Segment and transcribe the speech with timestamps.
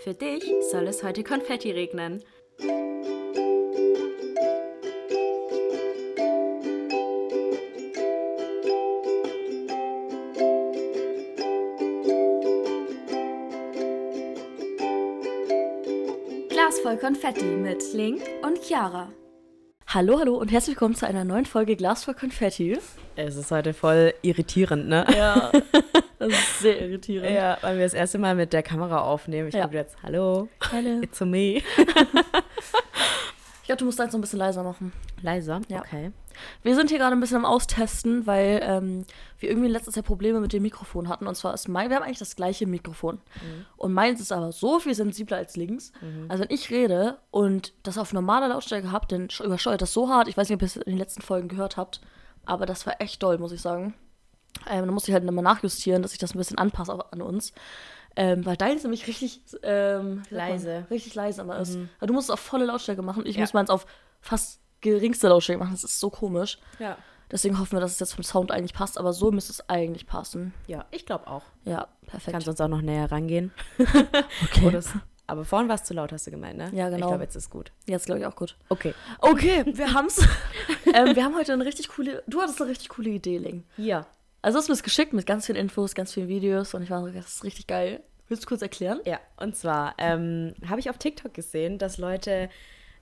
[0.00, 2.22] Für dich soll es heute Konfetti regnen.
[16.48, 19.12] Glas voll Konfetti mit Link und Chiara.
[19.88, 22.78] Hallo, hallo und herzlich willkommen zu einer neuen Folge Glas voll Konfetti.
[23.16, 25.04] Es ist heute voll irritierend, ne?
[25.16, 25.50] Ja,
[26.28, 27.30] das ist sehr irritierend.
[27.30, 29.48] Ja, weil wir das erste Mal mit der Kamera aufnehmen.
[29.48, 29.64] Ich Ja.
[29.64, 31.00] gucke jetzt, hallo, Hallo.
[31.02, 31.62] it's a me.
[33.62, 34.94] Ich glaube, du musst eins noch ein bisschen leiser machen.
[35.20, 35.80] Leiser, Ja.
[35.80, 36.10] okay.
[36.62, 39.04] Wir sind hier gerade ein bisschen am Austesten, weil ähm,
[39.40, 41.26] wir irgendwie letzter Zeit Probleme mit dem Mikrofon hatten.
[41.26, 43.20] Und zwar ist mein, wir haben eigentlich das gleiche Mikrofon.
[43.76, 45.92] Und meins ist aber so viel sensibler als links.
[46.28, 50.28] Also wenn ich rede und das auf normaler Lautstärke habe, dann übersteuert das so hart.
[50.28, 52.00] Ich weiß nicht, ob ihr es in den letzten Folgen gehört habt.
[52.46, 53.92] Aber das war echt doll, muss ich sagen.
[54.68, 57.52] Ähm, da musste ich halt nochmal nachjustieren, dass ich das ein bisschen anpasse an uns.
[58.16, 60.22] Ähm, weil dein ist nämlich richtig ähm?
[60.30, 60.86] Leise.
[60.90, 61.78] Richtig leise immer ist.
[62.00, 63.24] Weil du musst es auf volle Lautstärke machen.
[63.26, 63.42] Ich Ja.
[63.42, 63.86] muss meins auf
[64.20, 65.72] fast geringste Lautstärke machen.
[65.72, 66.58] Das ist so komisch.
[66.78, 66.96] Ja.
[67.30, 68.98] Deswegen hoffen wir, dass es jetzt vom Sound eigentlich passt.
[68.98, 70.52] Aber so müsste es eigentlich passen.
[70.66, 71.42] Ja, ich glaube auch.
[71.64, 72.32] Ja, perfekt.
[72.32, 73.52] Kannst uns auch noch näher rangehen.
[74.42, 74.66] okay.
[74.66, 74.94] Oder s-
[75.26, 76.70] aber vorhin war es zu laut, hast du gemeint, ne?
[76.72, 76.96] Ja, genau.
[77.06, 77.70] Ich glaube, jetzt ist gut.
[77.86, 78.56] Jetzt glaube ich auch gut.
[78.70, 78.94] Okay.
[79.20, 80.26] Okay, wir haben's.
[80.94, 82.22] ähm, wir haben heute eine richtig coole.
[82.26, 83.64] Du hattest eine richtig coole Idee, Ling.
[83.76, 84.06] Ja.
[84.40, 86.90] Also hast du mir es geschickt mit ganz vielen Infos, ganz vielen Videos und ich
[86.90, 88.00] war so, das ist richtig geil.
[88.28, 89.00] Willst du kurz erklären?
[89.04, 92.50] Ja, und zwar ähm, habe ich auf TikTok gesehen, dass Leute,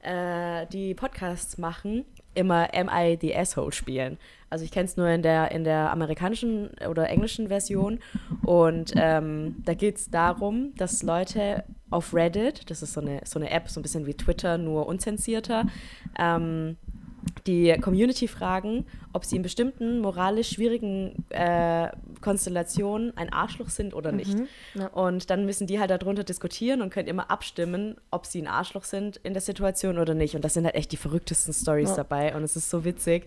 [0.03, 4.19] äh, die Podcasts machen, immer Am I the Asshole spielen.
[4.51, 7.98] Also ich kenne es nur in der, in der amerikanischen oder englischen Version.
[8.45, 13.39] Und ähm, da geht es darum, dass Leute auf Reddit, das ist so eine, so
[13.39, 15.67] eine App, so ein bisschen wie Twitter, nur unzensierter,
[16.19, 16.77] ähm,
[17.47, 21.89] die Community fragen, ob sie in bestimmten moralisch schwierigen äh,
[22.20, 24.36] Konstellationen ein Arschloch sind oder nicht.
[24.75, 24.86] ja.
[24.89, 28.84] Und dann müssen die halt darunter diskutieren und können immer abstimmen, ob sie ein Arschloch
[28.84, 30.34] sind in der Situation oder nicht.
[30.34, 31.97] Und das sind halt echt die verrücktesten Stories Ja.
[31.97, 32.34] dabei.
[32.34, 33.27] Und es ist so witzig,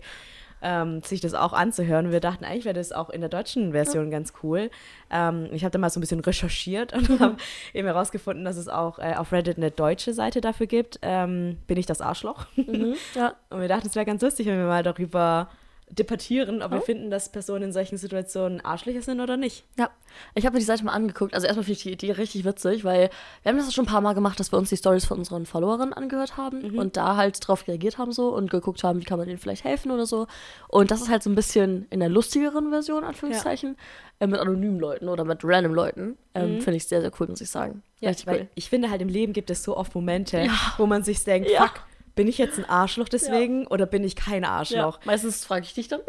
[0.62, 2.06] ähm, sich das auch anzuhören.
[2.06, 4.70] Und wir dachten, eigentlich wäre das auch in der deutschen Version ganz cool.
[5.10, 7.36] Ähm, ich habe da mal so ein bisschen recherchiert und habe
[7.72, 10.98] eben herausgefunden, dass es auch äh, auf Reddit eine deutsche Seite dafür gibt.
[11.02, 12.46] Ähm, bin ich das Arschloch?
[12.56, 12.94] Mhm.
[13.14, 13.34] Ja.
[13.50, 15.48] Und wir dachten, es wäre ganz lustig, wenn wir mal darüber
[15.90, 16.82] debattieren, ob wir Oh.
[16.82, 19.64] finden, dass Personen in solchen Situationen Arschlöcher sind oder nicht.
[19.78, 19.90] Ja,
[20.34, 21.34] ich habe mir die Seite mal angeguckt.
[21.34, 23.10] Also erstmal finde ich die Idee richtig witzig, weil
[23.42, 25.46] wir haben das schon ein paar Mal gemacht, dass wir uns die Stories von unseren
[25.46, 29.18] Followerinnen angehört haben und da halt drauf reagiert haben so und geguckt haben, wie kann
[29.18, 30.26] man denen vielleicht helfen oder so.
[30.68, 33.76] Und das ist halt so ein bisschen in der lustigeren Version, Anführungszeichen,
[34.20, 36.16] äh, mit anonymen Leuten oder mit random Leuten.
[36.34, 37.82] Ähm, Finde ich sehr, sehr cool, muss ich sagen.
[38.02, 38.48] richtig weil cool.
[38.54, 40.52] ich finde halt im Leben gibt es so oft Momente, Ja.
[40.78, 41.66] wo man sich denkt, Ja.
[41.66, 41.82] fuck,
[42.20, 44.98] bin ich jetzt ein Arschloch deswegen oder bin ich kein Arschloch?
[44.98, 46.02] Ja, meistens frage ich dich dann.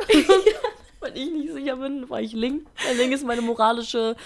[0.99, 2.65] Wenn ich nicht sicher bin, frage ich Ling.
[2.85, 4.17] Weil Ling ist meine moralische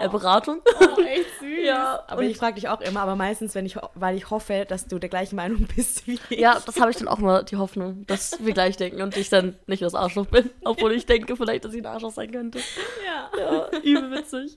[0.00, 0.62] äh, Beratung.
[0.80, 1.64] Oh, echt süß.
[1.64, 4.88] Ja, aber ich frage dich auch immer, aber meistens, wenn ich, weil ich hoffe, dass
[4.88, 6.40] du der gleichen Meinung bist wie ich.
[6.40, 9.28] Ja, das habe ich dann auch mal die Hoffnung, dass wir gleich denken und ich
[9.28, 10.50] dann nicht das Arschloch bin.
[10.64, 12.58] Obwohl ich denke vielleicht, dass ich ein Arschloch sein könnte.
[13.06, 13.30] Ja.
[13.38, 14.56] Ja, übel witzig.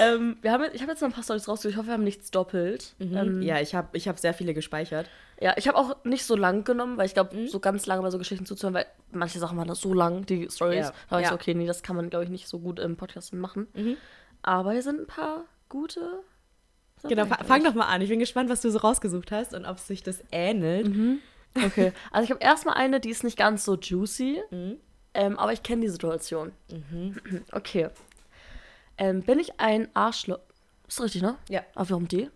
[0.00, 1.72] Ähm, wir haben, ich habe jetzt noch ein paar Storys rausgesucht.
[1.72, 2.94] Ich hoffe, wir haben nichts doppelt.
[3.00, 5.08] Ähm, ja, ich habe ich hab sehr viele gespeichert.
[5.40, 8.10] ja, ich habe auch nicht so lang genommen, weil ich glaube, so ganz lange bei
[8.10, 10.86] so Geschichten zuzuhören, weil manche Sachen waren so lang, die Stories.
[10.86, 11.30] Ja, Da war ich ja.
[11.30, 13.68] so, okay, nee, das kann man, glaube ich, nicht so gut im Podcast machen.
[14.42, 16.00] Aber hier sind ein paar gute.
[16.96, 18.00] Sachen Genau, fang doch mal an.
[18.02, 20.86] Ich bin gespannt, was du so rausgesucht hast und ob sich das ähnelt.
[21.64, 24.40] Okay, also ich habe erstmal eine, die ist nicht ganz so juicy,
[25.14, 26.52] ähm, aber ich kenne die Situation.
[27.52, 27.90] Okay.
[28.98, 30.38] Ähm, bin ich ein Arschloch?
[30.88, 31.36] Ist richtig, ne?
[31.48, 31.62] Ja.
[31.74, 32.30] Aber warum die?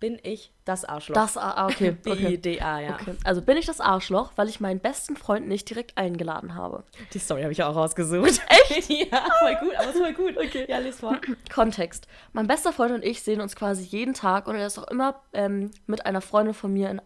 [0.00, 1.14] Bin ich das Arschloch?
[1.14, 1.96] Das, ah, okay.
[2.06, 2.36] okay.
[2.36, 2.94] B-I-D-A, ja.
[2.94, 3.14] okay.
[3.24, 6.84] Also bin ich das Arschloch, weil ich meinen besten Freund nicht direkt eingeladen habe.
[7.12, 8.42] Die Story habe ich auch rausgesucht.
[8.68, 8.90] Echt?
[8.90, 10.36] ja, voll gut, aber voll gut.
[10.36, 10.66] Okay.
[10.68, 11.18] Ja, lies vor.
[11.52, 12.06] Kontext.
[12.32, 15.22] Mein bester Freund und ich sehen uns quasi jeden Tag und er ist auch immer
[15.32, 17.00] ähm, mit einer Freundin von mir in.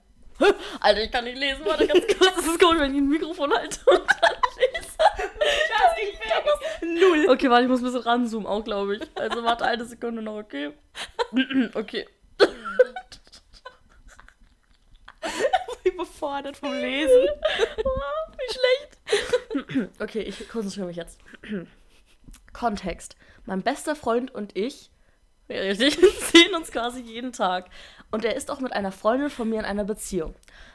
[0.81, 2.37] Alter, ich kann nicht lesen, warte ganz kurz.
[2.37, 4.35] Das ist komisch, wenn ich ein Mikrofon halte und dann
[5.99, 6.21] lese.
[7.01, 7.29] Null.
[7.31, 9.03] Okay, warte, ich muss ein bisschen ranzoomen auch, glaube ich.
[9.15, 10.73] Also warte eine Sekunde noch, okay?
[11.75, 12.07] okay.
[15.85, 17.29] Überfordert vom Lesen.
[18.39, 19.91] Wie schlecht.
[20.01, 21.19] okay, ich konzentriere mich jetzt.
[22.53, 23.17] Kontext.
[23.47, 24.91] Mein bester Freund und ich,
[25.49, 27.67] ja, richtig, sehen uns quasi jeden Tag.
[28.11, 30.35] Und er ist auch mit einer Freundin von mir in einer Beziehung.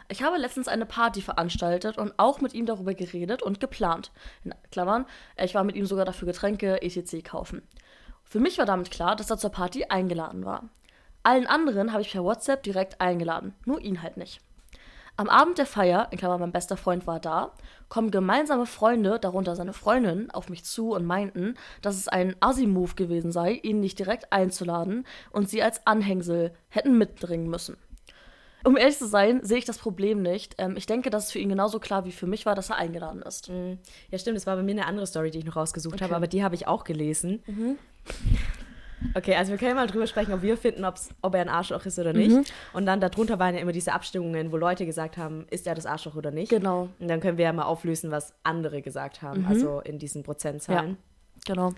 [0.09, 4.11] Ich habe letztens eine Party veranstaltet und auch mit ihm darüber geredet und geplant.
[4.43, 5.05] In Klammern,
[5.41, 7.23] ich war mit ihm sogar dafür Getränke etc.
[7.23, 7.61] kaufen.
[8.23, 10.69] Für mich war damit klar, dass er zur Party eingeladen war.
[11.23, 14.41] Allen anderen habe ich per WhatsApp direkt eingeladen, nur ihn halt nicht.
[15.15, 17.51] Am Abend der Feier, in Klammern, mein bester Freund war da,
[17.87, 22.95] kommen gemeinsame Freunde, darunter seine Freundin, auf mich zu und meinten, dass es ein Assi-Move
[22.95, 27.77] gewesen sei, ihn nicht direkt einzuladen und sie als Anhängsel hätten mitbringen müssen.
[28.63, 30.55] Um ehrlich zu sein, sehe ich das Problem nicht.
[30.57, 32.77] Ähm, ich denke, dass es für ihn genauso klar wie für mich war, dass er
[32.77, 33.49] eingeladen ist.
[34.09, 36.27] Ja, stimmt, das war bei mir eine andere Story, die ich noch rausgesucht habe, aber
[36.27, 37.43] die habe ich auch gelesen.
[39.15, 41.85] Okay, also wir können mal drüber sprechen, ob wir finden, ob's, ob er ein Arschloch
[41.85, 42.53] ist oder nicht.
[42.73, 45.85] Und dann darunter waren ja immer diese Abstimmungen, wo Leute gesagt haben, ist er das
[45.85, 46.49] Arschloch oder nicht.
[46.49, 46.89] Genau.
[46.99, 50.97] Und dann können wir ja mal auflösen, was andere gesagt haben, also in diesen Prozentzahlen.
[51.45, 51.73] Genau.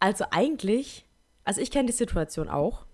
[0.00, 1.06] Also eigentlich,
[1.44, 2.84] also ich kenne die Situation auch.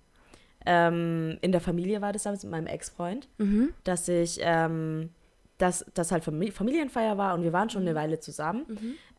[0.67, 3.29] Ähm, in der Familie war das damals mit meinem Ex-Freund,
[3.85, 5.11] dass ich, ähm,
[5.59, 8.65] dass das halt Famili Familienfeier war und wir waren schon eine Weile zusammen.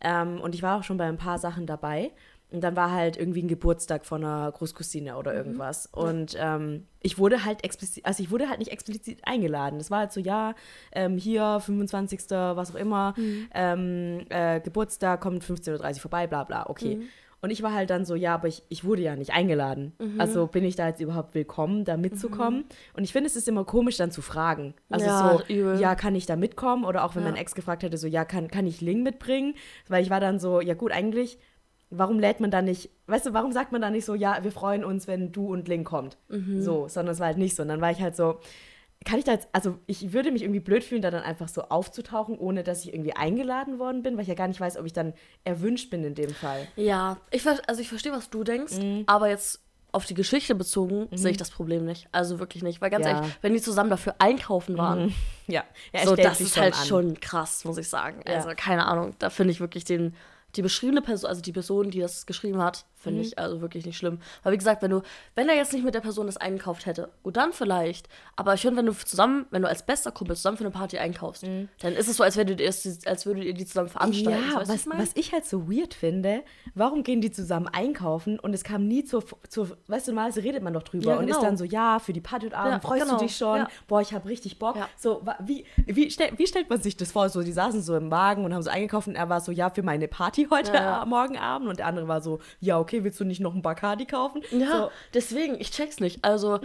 [0.01, 2.11] Ähm, und ich war auch schon bei ein paar Sachen dabei.
[2.51, 5.87] Und dann war halt irgendwie ein Geburtstag von einer Großcousine oder irgendwas.
[5.87, 9.77] Und ähm, ich wurde halt explizit, also ich wurde halt nicht explizit eingeladen.
[9.79, 10.53] Das war halt so, ja,
[10.91, 12.21] ähm, hier 25.
[12.29, 13.13] was auch immer,
[13.53, 16.99] ähm, äh, Geburtstag, kommt 15.30 Uhr vorbei, bla bla, okay.
[17.41, 19.91] Und ich war halt dann so, ja, aber ich, ich wurde ja nicht eingeladen.
[20.17, 22.63] Also bin ich da jetzt überhaupt willkommen, da mitzukommen?
[22.93, 24.73] Und ich finde, es ist immer komisch, dann zu fragen.
[24.89, 25.79] Also Ja, so, übel.
[25.79, 26.85] ja, kann ich da mitkommen?
[26.85, 27.29] Oder auch wenn Ja.
[27.29, 29.53] mein Ex gefragt hätte, so, ja, kann, kann ich Ling mitbringen?
[29.87, 31.37] Weil ich war dann so, ja gut, eigentlich,
[31.89, 34.51] warum lädt man da nicht, weißt du, warum sagt man da nicht so, ja, wir
[34.51, 36.17] freuen uns, wenn du und Ling kommt?
[36.29, 36.61] Mhm.
[36.61, 37.63] So, sondern es war halt nicht so.
[37.63, 38.39] Und dann war ich halt so,
[39.05, 41.61] kann ich da jetzt, also ich würde mich irgendwie blöd fühlen, da dann einfach so
[41.63, 44.85] aufzutauchen, ohne dass ich irgendwie eingeladen worden bin, weil ich ja gar nicht weiß, ob
[44.85, 46.67] ich dann erwünscht bin in dem Fall.
[46.75, 49.03] Ja, ich, also ich verstehe, was du denkst, Mhm.
[49.05, 49.61] aber jetzt
[49.91, 52.09] auf die Geschichte bezogen sehe ich das Problem nicht.
[52.11, 52.81] Also wirklich nicht.
[52.81, 53.13] Weil ganz Ja.
[53.13, 53.17] Mhm.
[53.19, 55.13] ehrlich, wenn die zusammen dafür einkaufen waren,
[55.47, 56.85] Ja, ja er so, das ist halt an.
[56.85, 58.19] schon krass, muss ich sagen.
[58.27, 58.33] Ja.
[58.35, 60.13] Also keine Ahnung, da finde ich wirklich den,
[60.55, 62.99] die beschriebene Person, also die Person, die das geschrieben hat, Mhm.
[63.09, 64.19] finde ich also wirklich nicht schlimm.
[64.41, 65.01] Weil wie gesagt, wenn du,
[65.35, 68.09] wenn er jetzt nicht mit der Person das eingekauft hätte, gut, dann vielleicht.
[68.35, 70.97] Aber ich finde, wenn du zusammen, wenn du als bester Kumpel zusammen für eine Party
[70.97, 74.39] einkaufst, dann ist es so, als würdet ihr, es- als würdet ihr die zusammen veranstalten.
[74.43, 74.51] Mhm.
[74.53, 76.43] Ja, Weißt du, was, ich was ich halt so weird finde,
[76.73, 80.63] warum gehen die zusammen einkaufen und es kam nie zur, zur weißt du, normalerweise redet
[80.63, 81.41] man doch drüber Ja, und ist genau.
[81.45, 83.57] dann so, ja, für die Party heute Abend, Ja, freust genau, du dich schon?
[83.57, 83.67] ja.
[83.87, 84.77] Boah, ich habe richtig Bock.
[84.97, 87.29] So, wie, wie, stell, wie stellt man sich das vor?
[87.29, 89.69] So, die saßen so im Wagen und haben so eingekauft und er war so, ja,
[89.69, 93.19] für meine Party heute Ja, morgen Abend und der andere war so, ja, okay, willst
[93.19, 94.41] du nicht noch ein Bacardi kaufen?
[94.51, 96.23] Ja, So, deswegen, ich check's nicht.
[96.25, 96.59] Also,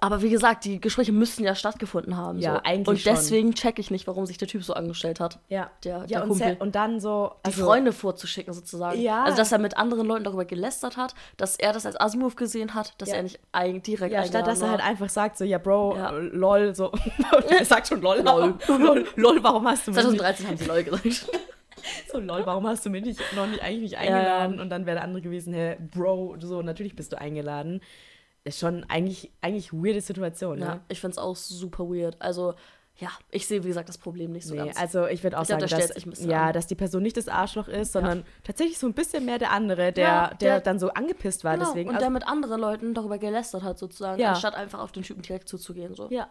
[0.00, 2.40] aber wie gesagt, die Gespräche müssten ja stattgefunden haben.
[2.40, 2.60] Ja, so.
[2.64, 3.14] eigentlich Und schon.
[3.14, 5.38] deswegen check ich nicht, warum sich der Typ so angestellt hat.
[5.48, 6.56] ja, Der- ja der und, Kumpel.
[6.58, 9.00] und dann so, Die also, Freunde vorzuschicken, sozusagen.
[9.00, 9.22] Ja.
[9.22, 12.74] Also, dass er mit anderen Leuten darüber gelästert hat, dass er das als Asimov gesehen
[12.74, 13.14] hat, dass Ja.
[13.16, 16.10] er nicht ein, direkt Ja, statt dass er halt einfach sagt, so, ja, Bro, Ja.
[16.10, 16.90] äh, lol, so.
[17.48, 18.18] er sagt schon lol.
[18.20, 18.54] Lol.
[18.66, 21.28] lol, lol, warum hast du mich nicht 2013 haben sie neu gesagt.
[22.10, 23.98] So, lol, warum hast du mich nicht, noch nicht, eigentlich nicht ja.
[24.00, 24.60] eingeladen?
[24.60, 27.80] Und dann wäre der andere gewesen, hä, Bro, so, natürlich bist du eingeladen.
[28.44, 30.80] Ist schon eigentlich, eigentlich weirde Situation, ja, ne?
[30.88, 32.20] ich find's auch super weird.
[32.20, 32.54] Also,
[32.96, 34.78] ja, ich sehe, wie gesagt, das Problem nicht so Nee, ganz.
[34.80, 36.52] also ich würde auch Ich glaub, sagen, der stellt dass, ja, an.
[36.52, 39.92] dass die Person nicht das Arschloch ist, sondern tatsächlich so ein bisschen mehr der andere,
[39.92, 41.54] der, Ja, der, der- dann so angepisst war.
[41.54, 41.66] genau.
[41.66, 44.32] Deswegen, und also, der mit anderen Leuten darüber gelästert hat, sozusagen, Ja.
[44.32, 45.94] anstatt einfach auf den Typen direkt zuzugehen.
[45.94, 46.08] So.
[46.10, 46.28] ja.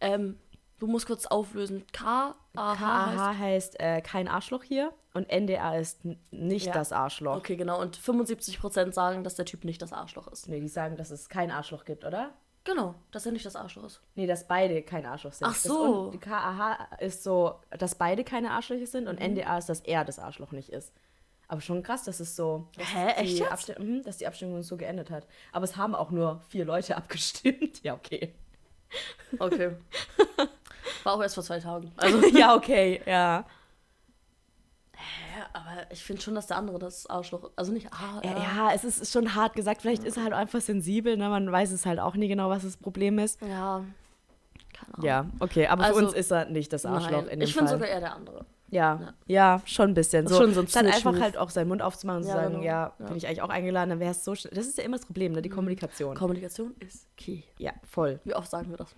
[0.00, 0.36] Ähm,
[0.82, 1.84] du musst kurz auflösen.
[1.92, 3.06] K, A, H.
[3.06, 6.00] heißt- KAH heißt äh, kein Arschloch hier und NDA ist
[6.32, 6.72] nicht Ja.
[6.72, 7.36] das Arschloch.
[7.36, 7.80] Okay, genau.
[7.80, 10.48] Und 75% sagen, dass der Typ nicht das Arschloch ist.
[10.48, 12.30] Nee, die sagen, dass es kein Arschloch gibt, oder?
[12.64, 14.00] Genau, dass er nicht das Arschloch ist.
[14.16, 15.46] Nee, dass beide kein Arschloch sind.
[15.46, 16.08] Ach Das so.
[16.10, 19.10] un- KAH ist so, dass beide keine Arschlöcher sind Mhm.
[19.10, 20.92] und NDA ist, dass er das Arschloch nicht ist.
[21.48, 22.66] Aber schon krass, dass es so.
[22.76, 23.78] Dass Hä, echt die jetzt?
[23.78, 25.26] Mhm, dass die Abstimmung so geendet hat.
[25.52, 27.82] Aber es haben auch nur vier Leute abgestimmt.
[27.84, 28.34] Ja, okay.
[29.38, 29.70] Okay.
[31.04, 31.92] War auch erst vor zwei Tagen.
[31.96, 33.44] Also, ja, okay, ja.
[34.94, 37.50] ja, aber ich finde schon, dass der andere das Arschloch.
[37.56, 38.20] Also nicht A.
[38.24, 39.82] Ja, ja, es ist schon hart gesagt.
[39.82, 41.16] Vielleicht ist er halt einfach sensibel.
[41.16, 41.28] Ne?
[41.28, 43.40] Man weiß es halt auch nie genau, was das Problem ist.
[43.42, 43.84] Ja.
[44.74, 45.04] Keine Ahnung.
[45.06, 45.66] Ja, okay.
[45.66, 47.88] Aber Also, für uns ist er nicht das Arschloch Nein, in dem ich finde sogar
[47.88, 48.44] eher der andere.
[48.70, 50.26] Ja, ja, schon ein bisschen.
[50.26, 52.52] So, Schon so ein dann einfach halt auch seinen Mund aufzumachen und zu Ja, sagen,
[52.54, 52.64] genau.
[52.64, 53.06] ja, Ja.
[53.06, 54.54] bin ich eigentlich auch eingeladen, dann wäre es so schnell.
[54.54, 55.42] Das ist ja immer das Problem, ne?
[55.42, 56.16] Die Kommunikation.
[56.16, 57.42] Kommunikation ist key.
[57.58, 58.94] ja, voll, Wie oft sagen wir das?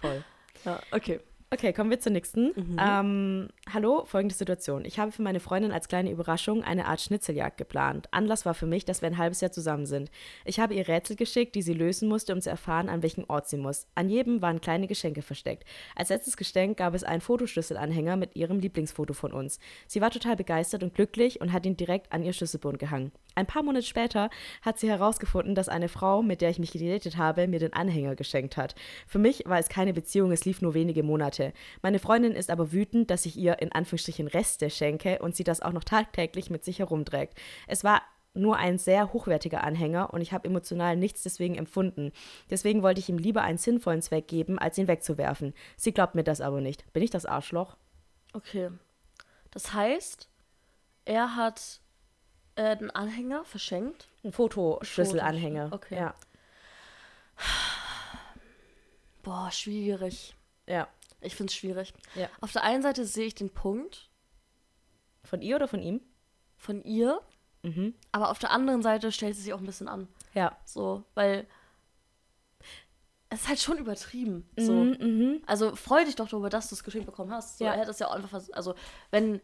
[0.00, 0.24] voll.
[0.64, 1.20] Ja, okay.
[1.52, 2.52] Okay, kommen wir zur nächsten.
[2.54, 2.76] Mhm.
[2.78, 4.84] Ähm, hallo, folgende Situation.
[4.84, 8.06] Ich habe für meine Freundin als kleine Überraschung eine Art Schnitzeljagd geplant.
[8.12, 10.12] Anlass war für mich, dass wir ein halbes Jahr zusammen sind.
[10.44, 13.48] Ich habe ihr Rätsel geschickt, die sie lösen musste, um zu erfahren, an welchen Ort
[13.48, 13.88] sie muss.
[13.96, 15.64] An jedem waren kleine Geschenke versteckt.
[15.96, 19.58] Als letztes Geschenk gab es einen Fotoschlüsselanhänger mit ihrem Lieblingsfoto von uns.
[19.88, 23.10] Sie war total begeistert und glücklich und hat ihn direkt an ihr Schlüsselbund gehangen.
[23.34, 24.28] Ein paar Monate später
[24.62, 28.14] hat sie herausgefunden, dass eine Frau, mit der ich mich gedatet habe, mir den Anhänger
[28.14, 28.74] geschenkt hat.
[29.06, 31.39] Für mich war es keine Beziehung, es lief nur wenige Monate.
[31.82, 35.60] Meine Freundin ist aber wütend, dass ich ihr in Anführungsstrichen Reste schenke und sie das
[35.60, 37.38] auch noch tagtäglich mit sich herumträgt.
[37.66, 38.02] Es war
[38.34, 42.12] nur ein sehr hochwertiger Anhänger und ich habe emotional nichts deswegen empfunden.
[42.48, 45.52] Deswegen wollte ich ihm lieber einen sinnvollen Zweck geben, als ihn wegzuwerfen.
[45.76, 46.90] Sie glaubt mir das aber nicht.
[46.92, 47.76] Bin ich das Arschloch?
[48.32, 48.70] Okay.
[49.50, 50.28] Das heißt,
[51.04, 51.80] er hat
[52.54, 54.08] äh, den Anhänger verschenkt.
[54.22, 55.70] Ein Fotoschlüsselanhänger.
[55.72, 55.96] Okay.
[55.96, 56.14] Ja.
[59.22, 60.34] Boah, schwierig.
[60.66, 60.88] Ja.
[61.20, 61.92] Ich finde es schwierig.
[62.14, 62.28] Ja.
[62.40, 64.10] Auf der einen Seite sehe ich den Punkt
[65.22, 66.00] Von ihr oder von ihm?
[66.56, 67.20] von ihr,
[67.62, 67.94] Mhm.
[68.12, 70.08] aber auf der anderen Seite stellt sie sich auch ein bisschen an.
[70.34, 70.56] Ja.
[70.64, 71.46] So, weil
[73.28, 74.48] es ist halt schon übertrieben.
[74.56, 74.72] So.
[74.72, 75.42] Mhm, mhm.
[75.46, 77.58] Also freu dich doch darüber, dass du das Geschenk bekommen hast.
[77.58, 77.72] So, Ja.
[77.74, 78.74] Er hätte es ja auch einfach, also
[79.10, 79.40] wenn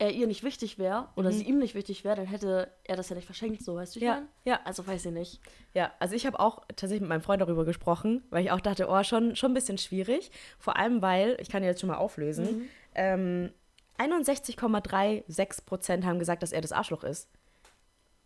[0.00, 1.34] er ihr nicht wichtig wäre oder Mhm.
[1.34, 4.00] sie ihm nicht wichtig wäre, dann hätte er das ja nicht verschenkt, so weißt du,
[4.00, 4.28] Ja, meine?
[4.44, 4.60] ja.
[4.64, 5.40] Also weiß ich nicht.
[5.74, 8.86] Ja, also ich habe auch tatsächlich mit meinem Freund darüber gesprochen, weil ich auch dachte,
[8.88, 10.30] oh, schon, schon ein bisschen schwierig.
[10.58, 13.50] Vor allem, weil, ich kann jetzt schon mal auflösen, ähm,
[13.98, 17.28] 61,36 Prozent haben gesagt, dass er das Arschloch ist.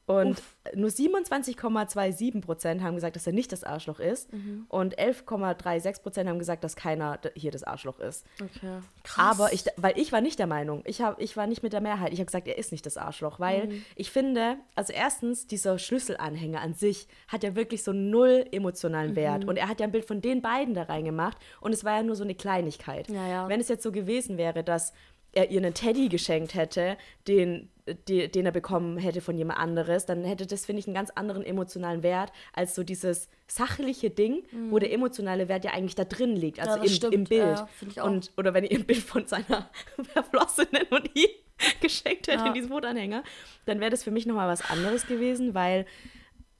[0.06, 0.42] Und
[0.74, 4.28] nur 27,27 Prozent haben gesagt, dass er nicht das Arschloch ist.
[4.68, 8.26] Und 11,36 Prozent haben gesagt, dass keiner hier das Arschloch ist.
[8.40, 8.80] Okay.
[9.16, 11.80] Aber ich, weil ich war nicht der Meinung, ich, hab, ich war nicht mit der
[11.80, 12.12] Mehrheit.
[12.12, 16.60] Ich habe gesagt, er ist nicht das Arschloch, weil ich finde, also erstens, dieser Schlüsselanhänger
[16.60, 19.44] an sich hat ja wirklich so null emotionalen Wert.
[19.44, 22.02] Und er hat ja ein Bild von den beiden da reingemacht und es war ja
[22.02, 23.08] nur so eine Kleinigkeit.
[23.08, 23.48] Ja, ja.
[23.48, 24.92] Wenn es jetzt so gewesen wäre, dass
[25.32, 26.96] er ihr einen Teddy geschenkt hätte,
[27.26, 27.70] den,
[28.08, 31.10] die, den er bekommen hätte von jemand anderes, dann hätte das, finde ich, einen ganz
[31.10, 36.04] anderen emotionalen Wert als so dieses sachliche Ding, wo der emotionale Wert ja eigentlich da
[36.04, 36.82] drin liegt, also Mhm.
[36.82, 37.40] das im, im Bild.
[37.42, 38.06] Ja, ja, ich auch.
[38.06, 39.70] Und, oder wenn ihr ein Bild von seiner
[40.12, 41.28] Verflossenen und ihm
[41.80, 42.46] geschenkt hätte Ja.
[42.48, 43.22] in diesem Fotanhänger,
[43.66, 45.86] dann wäre das für mich nochmal was anderes gewesen, weil,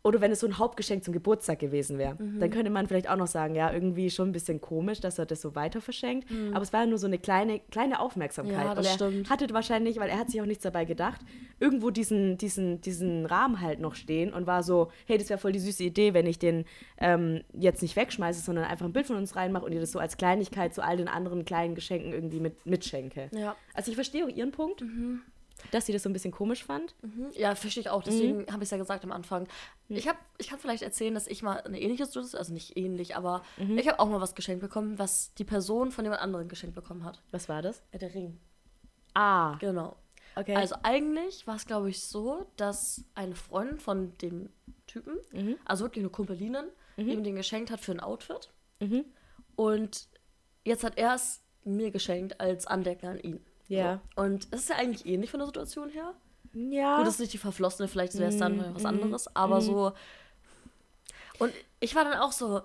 [0.05, 2.41] oder wenn es so ein Hauptgeschenk zum Geburtstag gewesen wäre, Mhm.
[2.41, 5.27] dann könnte man vielleicht auch noch sagen, ja, irgendwie schon ein bisschen komisch, dass er
[5.27, 6.29] das so weiter verschenkt.
[6.53, 8.57] Aber es war ja nur so eine kleine, kleine Aufmerksamkeit.
[8.57, 8.65] Mhm.
[8.65, 9.31] Ja, das und er stimmt.
[9.31, 11.21] hatte wahrscheinlich, weil er hat sich auch nichts dabei gedacht,
[11.61, 15.53] irgendwo diesen, diesen, diesen Rahmen halt noch stehen und war so, hey, das wäre voll
[15.53, 16.65] die süße Idee, wenn ich den
[16.99, 20.01] ähm, jetzt nicht wegschmeiße, sondern einfach ein Bild von uns reinmache und ihr das so
[20.01, 23.29] als Kleinigkeit zu all den anderen kleinen Geschenken irgendwie mit, mitschenke.
[23.33, 23.55] Ja.
[23.73, 24.83] Also ich verstehe auch ihren Punkt,
[25.71, 26.95] dass sie das so ein bisschen komisch fand.
[27.03, 27.31] Mhm.
[27.33, 28.03] Ja, verstehe ich auch.
[28.03, 29.47] Deswegen habe ich es ja gesagt am Anfang.
[29.89, 33.17] Ich, hab, ich kann vielleicht erzählen, dass ich mal eine ähnliche Situation, also nicht ähnlich,
[33.17, 33.43] aber
[33.77, 37.05] ich habe auch mal was geschenkt bekommen, was die Person von jemand anderem geschenkt bekommen
[37.05, 37.23] hat.
[37.31, 37.83] Was war das?
[37.93, 38.39] Der Ring.
[39.15, 39.97] Ah, Genau.
[40.37, 40.57] okay.
[40.57, 44.49] Also eigentlich war es, glaube ich, so, dass eine Freundin von dem
[44.87, 45.57] Typen, Mhm.
[45.65, 46.67] also wirklich eine Kumpelinen,
[46.97, 48.51] ihm den geschenkt hat für ein Outfit.
[48.81, 49.05] Mhm.
[49.57, 50.09] Und
[50.65, 53.45] jetzt hat er es mir geschenkt als Andenken an ihn.
[53.69, 54.01] Ja.
[54.17, 54.23] So.
[54.23, 56.15] Und es ist ja eigentlich ähnlich von der Situation her.
[56.53, 56.97] ja.
[56.99, 59.93] Gut, das ist nicht die Verflossene, vielleicht wäre es dann Mhm, was anderes, aber so.
[61.39, 62.63] Und ich war dann auch so.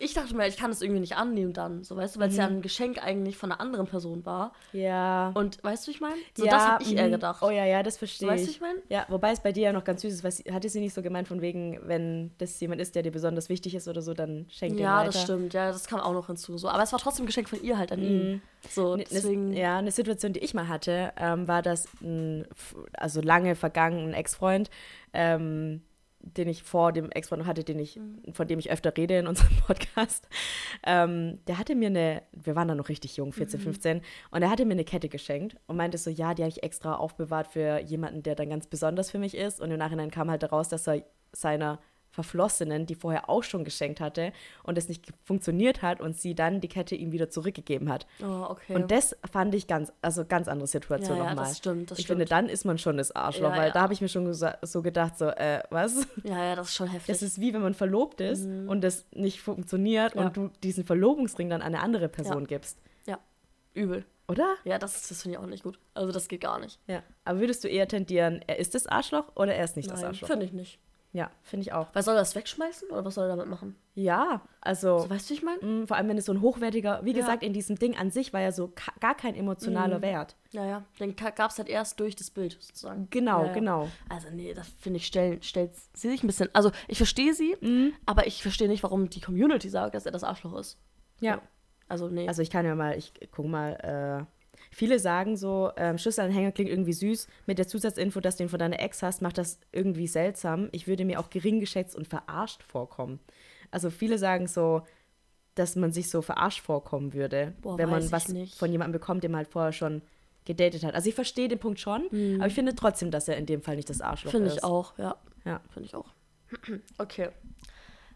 [0.00, 2.36] Ich dachte mir, ich kann das irgendwie nicht annehmen dann, so weißt du, weil es
[2.36, 2.56] ja Mhm.
[2.58, 4.52] ein Geschenk eigentlich von einer anderen Person war.
[4.72, 5.32] ja.
[5.34, 6.14] Und weißt du, wie ich meine?
[6.36, 7.12] So, ja, das habe ich eher mhm.
[7.12, 7.42] gedacht.
[7.42, 8.56] Oh ja, ja, das verstehe weißt du, ich.
[8.56, 8.78] ich meine?
[8.88, 10.94] Ja, wobei es bei dir ja noch ganz süß ist, weil sie, hatte sie nicht
[10.94, 14.14] so gemeint von wegen, wenn das jemand ist, der dir besonders wichtig ist oder so,
[14.14, 15.12] dann schenkt Ja, ihn weiter.
[15.12, 16.56] das stimmt, ja, das kam auch noch hinzu.
[16.58, 16.68] So.
[16.68, 18.42] Aber es war trotzdem ein Geschenk von ihr halt an ihn.
[18.70, 19.48] So, Ne- deswegen.
[19.50, 22.46] Ne, ja, eine Situation, die ich mal hatte, ähm, war, dass ein,
[22.92, 24.70] also lange vergangen, ein Ex-Freund,
[25.12, 25.82] ähm,
[26.20, 28.34] den ich vor dem Ex-Freund noch hatte, den ich, Mhm.
[28.34, 30.28] von dem ich öfter rede in unserem Podcast,
[30.84, 33.32] ähm, der hatte mir eine, wir waren da noch richtig jung, Mhm.
[33.32, 36.50] 14, 15, und er hatte mir eine Kette geschenkt und meinte so, ja, die habe
[36.50, 39.60] ich extra aufbewahrt für jemanden, der dann ganz besonders für mich ist.
[39.60, 41.78] Und im Nachhinein kam halt heraus, dass er seiner
[42.22, 44.32] Verflossenen, die vorher auch schon geschenkt hatte
[44.64, 48.06] und es nicht funktioniert hat und sie dann die Kette ihm wieder zurückgegeben hat.
[48.22, 48.74] Oh, okay.
[48.74, 51.44] Und das fand ich ganz, also ganz andere Situation Ja, ja, nochmal.
[51.46, 52.18] das stimmt, das ich stimmt.
[52.18, 54.82] finde, dann ist man schon das Arschloch, Ja, weil da habe ich mir schon so
[54.82, 56.06] gedacht, so, äh, was?
[56.24, 57.06] ja, ja, das ist schon heftig.
[57.14, 60.20] Das ist wie wenn man verlobt ist und das nicht funktioniert Mhm.
[60.22, 62.78] Und du diesen Verlobungsring dann an eine andere Person gibst.
[63.06, 63.18] ja,
[63.74, 64.04] übel.
[64.30, 64.56] Oder?
[64.64, 65.78] Ja, das, das finde ich auch nicht gut.
[65.94, 66.78] Also, das geht gar nicht.
[66.86, 67.02] Ja.
[67.24, 70.08] Aber würdest du eher tendieren, er ist das Arschloch oder er ist nicht das Nein,
[70.10, 70.28] Arschloch?
[70.28, 70.78] finde ich nicht.
[71.12, 71.88] Ja, finde ich auch.
[71.94, 73.76] Weil soll er das wegschmeißen oder was soll er damit machen?
[73.94, 74.98] Ja, also.
[74.98, 75.58] So, weißt du, wie ich meine?
[75.64, 77.16] mh, vor allem, wenn es so ein hochwertiger, wie Ja.
[77.16, 80.02] gesagt, in diesem Ding an sich war ja so gar kein emotionaler Mhm.
[80.02, 80.36] Wert.
[80.50, 80.84] Ja, ja.
[81.00, 83.08] Den gab es halt erst durch das Bild sozusagen.
[83.10, 83.52] Genau, ja, ja.
[83.54, 83.88] genau.
[84.10, 86.50] Also, nee, das finde ich, stellt, stellt sie sich ein bisschen.
[86.52, 87.94] Also, ich verstehe sie, Mhm.
[88.04, 90.78] aber ich verstehe nicht, warum die Community sagt, dass er das Arschloch ist.
[91.20, 91.40] Ja.
[91.88, 92.28] Also, nee.
[92.28, 94.37] Also ich kann ja mal, ich guck mal, äh,
[94.70, 97.26] viele sagen so, ähm, Schlüsselanhänger klingt irgendwie süß.
[97.46, 100.68] Mit der Zusatzinfo, dass du ihn von deiner Ex hast, macht das irgendwie seltsam.
[100.72, 103.20] Ich würde mir auch gering geschätzt und verarscht vorkommen.
[103.70, 104.82] Also viele sagen so,
[105.54, 108.54] dass man sich so verarscht vorkommen würde, Boah, wenn man was nicht.
[108.56, 110.02] von jemandem bekommt, den man halt vorher schon
[110.44, 110.94] gedatet hat.
[110.94, 112.06] Also ich verstehe den Punkt schon,
[112.38, 114.58] aber ich finde trotzdem, dass er in dem Fall nicht das Arschloch Finde ist.
[114.58, 115.16] ich auch, ja.
[115.44, 115.60] Ja.
[115.70, 116.12] Finde ich auch.
[116.98, 117.28] Okay.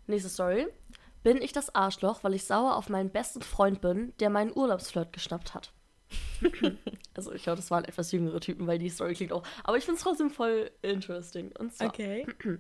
[0.07, 0.67] Nächste Story.
[1.23, 5.13] Bin ich das Arschloch, weil ich sauer auf meinen besten Freund bin, der meinen Urlaubsflirt
[5.13, 5.73] geschnappt hat?
[7.15, 9.43] Also ich glaube, das waren etwas jüngere Typen, weil die Story klingt auch.
[9.65, 11.53] Aber ich finde es trotzdem voll interesting.
[11.59, 12.27] Und zwar, Okay.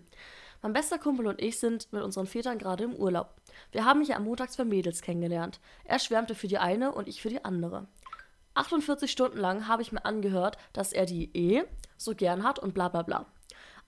[0.62, 3.34] mein bester Kumpel und ich sind mit unseren Vätern gerade im Urlaub.
[3.72, 5.58] Wir haben mich ja am Montag zwei Mädels kennengelernt.
[5.84, 7.88] Er schwärmte für die eine und ich für die andere.
[8.54, 11.64] 48 Stunden lang habe ich mir angehört, dass er die E
[11.96, 13.26] so gern hat und bla bla bla.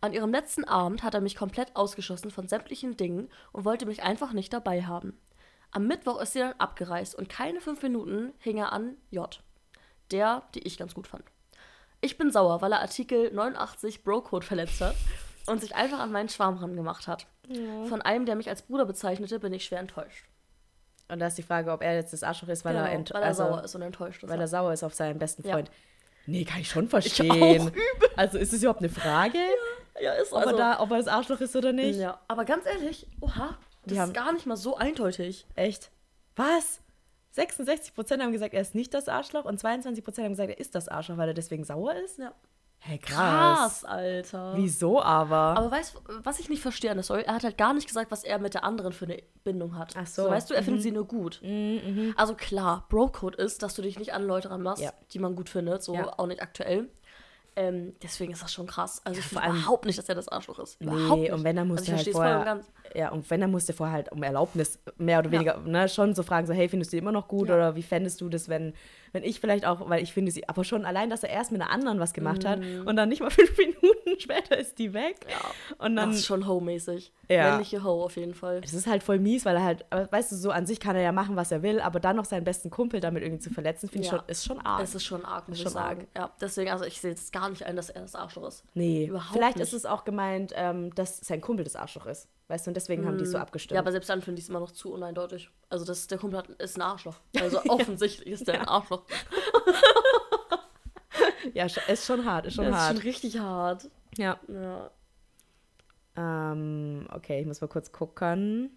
[0.01, 4.03] An ihrem letzten Abend hat er mich komplett ausgeschossen von sämtlichen Dingen und wollte mich
[4.03, 5.19] einfach nicht dabei haben.
[5.71, 9.43] Am Mittwoch ist sie dann abgereist und keine fünf Minuten hing er an J.
[10.11, 11.25] Der, die ich ganz gut fand.
[12.01, 14.95] Ich bin sauer, weil er Artikel 89 Bro-Code verletzt hat
[15.47, 17.27] und sich einfach an meinen Schwarm rangemacht hat.
[17.89, 20.27] Von einem, der mich als Bruder bezeichnete, bin ich schwer enttäuscht.
[21.09, 23.11] Und da ist die Frage, ob er jetzt das Arschloch ist, weil er, Genau, ent
[23.13, 24.31] weil er also, sauer ist und enttäuscht ist.
[24.31, 25.55] Weil er sauer ist auf seinen besten Ja.
[25.55, 25.71] Freund.
[26.27, 27.69] Nee, kann ich schon verstehen.
[27.69, 29.39] auch, Also ist es überhaupt eine Frage,
[30.01, 31.99] ja, ist ob, also, er da, ob er das Arschloch ist oder nicht?
[31.99, 35.47] Ja, aber ganz ehrlich, oha, das Die haben- ist gar nicht mal so eindeutig.
[35.55, 35.91] Echt?
[36.37, 36.81] Was?
[37.37, 40.89] 66% haben gesagt, er ist nicht das Arschloch und 22% haben gesagt, er ist das
[40.89, 42.19] Arschloch, weil er deswegen sauer ist?
[42.19, 42.33] Ja.
[42.87, 43.17] Hey, krass.
[43.81, 44.53] Krass, Alter.
[44.57, 45.57] Wieso aber?
[45.57, 47.23] Aber weißt du, was ich nicht verstehe an der Story?
[47.23, 49.95] Er hat halt gar nicht gesagt, was er mit der anderen für eine Bindung hat.
[49.97, 50.27] Ach so.
[50.27, 50.31] Mhm.
[50.33, 51.41] weißt du, er findet sie nur gut.
[52.17, 54.93] Also klar, Bro-Code ist, dass du dich nicht an Leute ranmachst, Ja.
[55.13, 56.13] die man gut findet, so Ja.
[56.19, 56.91] auch nicht aktuell.
[57.57, 59.01] Ähm, deswegen ist das schon krass.
[59.05, 60.81] Also ich finde überhaupt nicht, dass er das Arschloch ist.
[60.81, 61.33] Überhaupt Nee, nicht.
[61.33, 62.61] und wenn, also halt verstehe es voll und vorher,
[62.97, 66.15] ja, und wenn, dann musst du vorher halt um Erlaubnis mehr oder weniger, ne, schon
[66.15, 67.55] so fragen, so, hey, findest du die immer noch gut Ja.
[67.55, 68.75] oder wie fändest du das, wenn,
[69.15, 71.63] wenn ich vielleicht auch, weil ich finde sie, aber schon allein, dass er erst mit
[71.63, 75.17] einer anderen was gemacht hat und dann nicht mal fünf Minuten später ist die weg.
[75.25, 75.31] Mhm.
[75.31, 75.85] Ja.
[75.87, 77.13] Und dann, das ist schon Ho-mäßig.
[77.31, 77.51] Ja.
[77.53, 78.61] Männliche Ho auf jeden Fall.
[78.63, 81.03] es ist halt voll mies, weil er halt, weißt du, so an sich kann er
[81.03, 83.89] ja machen, was er will, aber dann noch seinen besten Kumpel damit irgendwie zu verletzen,
[83.89, 84.19] finde ich Ja.
[84.19, 84.83] schon, ist schon arg.
[84.83, 85.97] Es ist schon arg, muss Ist ich schon arg.
[86.01, 86.09] sagen.
[86.15, 88.65] Ja, deswegen, also ich sehe jetzt gar nicht ein, dass er das Arschloch ist.
[88.75, 89.67] nee, überhaupt vielleicht nicht.
[89.69, 92.29] ist es auch gemeint, ähm, dass sein Kumpel das Arschloch ist.
[92.49, 93.73] Weißt du, und deswegen haben die so abgestimmt.
[93.73, 93.77] Mm.
[93.77, 95.51] Ja, aber selbst dann finde ich es immer noch zu uneindeutig.
[95.71, 97.19] Also das, der Kumpel hat, ist ein Arschloch.
[97.41, 99.03] Also offensichtlich ist der ein Arschloch.
[101.55, 102.95] ja, ist schon hart, ist schon ist hart.
[102.95, 103.89] schon richtig hart.
[104.19, 104.39] ja.
[104.49, 104.91] Ja.
[106.17, 108.77] Ähm, okay, ich muss mal kurz gucken.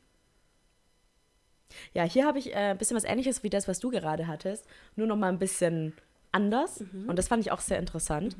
[1.93, 4.65] Ja, hier habe ich äh, ein bisschen was ähnliches wie das, was du gerade hattest,
[4.95, 5.93] nur noch mal ein bisschen
[6.31, 6.83] anders.
[7.07, 8.35] Und das fand ich auch sehr interessant.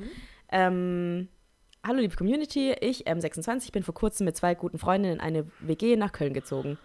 [0.49, 1.27] Ähm,
[1.87, 5.95] hallo liebe Community, ich, M26, bin vor kurzem mit zwei guten Freundinnen in eine WG
[5.95, 6.77] nach Köln gezogen.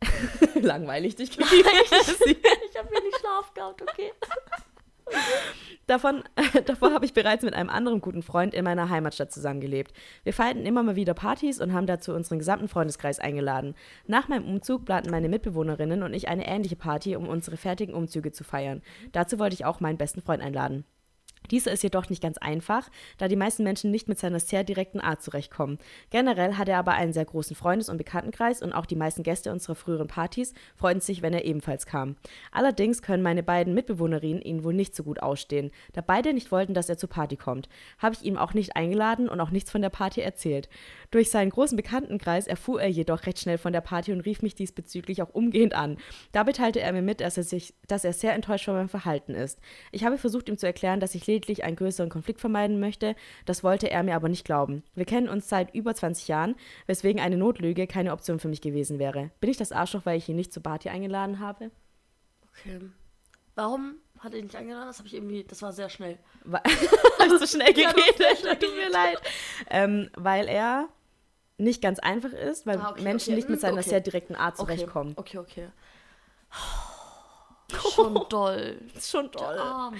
[0.54, 4.12] Langweilig dich ich habe wenig Schlaf gehabt, okay.
[5.86, 6.22] Davon,
[6.64, 9.92] davor habe ich bereits mit einem anderen guten Freund in meiner Heimatstadt zusammengelebt.
[10.24, 13.74] Wir feierten immer mal wieder Partys und haben dazu unseren gesamten Freundeskreis eingeladen.
[14.06, 18.32] Nach meinem Umzug planten meine Mitbewohnerinnen und ich eine ähnliche Party, um unsere fertigen Umzüge
[18.32, 18.82] zu feiern.
[19.12, 20.84] Dazu wollte ich auch meinen besten Freund einladen.
[21.50, 25.00] Dieser ist jedoch nicht ganz einfach, da die meisten Menschen nicht mit seiner sehr direkten
[25.00, 25.78] Art zurechtkommen.
[26.10, 29.52] Generell hat er aber einen sehr großen Freundes- und Bekanntenkreis und auch die meisten Gäste
[29.52, 32.16] unserer früheren Partys freuten sich, wenn er ebenfalls kam.
[32.52, 35.70] Allerdings können meine beiden Mitbewohnerinnen ihn wohl nicht so gut ausstehen.
[35.92, 37.68] Da beide nicht wollten, dass er zur Party kommt,
[37.98, 40.68] habe ich ihm auch nicht eingeladen und auch nichts von der Party erzählt.
[41.10, 44.54] Durch seinen großen Bekanntenkreis erfuhr er jedoch recht schnell von der Party und rief mich
[44.54, 45.98] diesbezüglich auch umgehend an.
[46.32, 49.34] Dabei teilte er mir mit, dass er, sich, dass er sehr enttäuscht von meinem Verhalten
[49.34, 49.60] ist.
[49.92, 53.14] Ich habe versucht, ihm zu erklären, dass ich lediglich einen größeren Konflikt vermeiden möchte.
[53.44, 54.82] Das wollte er mir aber nicht glauben.
[54.94, 58.98] Wir kennen uns seit über 20 Jahren, weswegen eine Notlüge keine Option für mich gewesen
[58.98, 59.30] wäre.
[59.40, 61.70] Bin ich das Arschloch, weil ich ihn nicht zur Party eingeladen habe?
[62.50, 62.80] Okay.
[63.54, 64.86] Warum hat er ihn nicht eingeladen?
[64.88, 66.18] Das habe ich irgendwie, das war sehr schnell.
[66.46, 68.16] Habe ich zu schnell Ja, geredet?
[68.18, 69.18] sehr schnell Tut mir leid.
[69.70, 70.88] Ähm, weil er
[71.58, 73.36] nicht ganz einfach ist, weil Ah, okay, Menschen okay.
[73.36, 73.88] nicht mit seiner okay.
[73.88, 75.14] sehr direkten Art zurechtkommen.
[75.16, 75.68] Okay, okay.
[77.94, 78.78] Schon doll.
[79.00, 79.96] Schon Arme.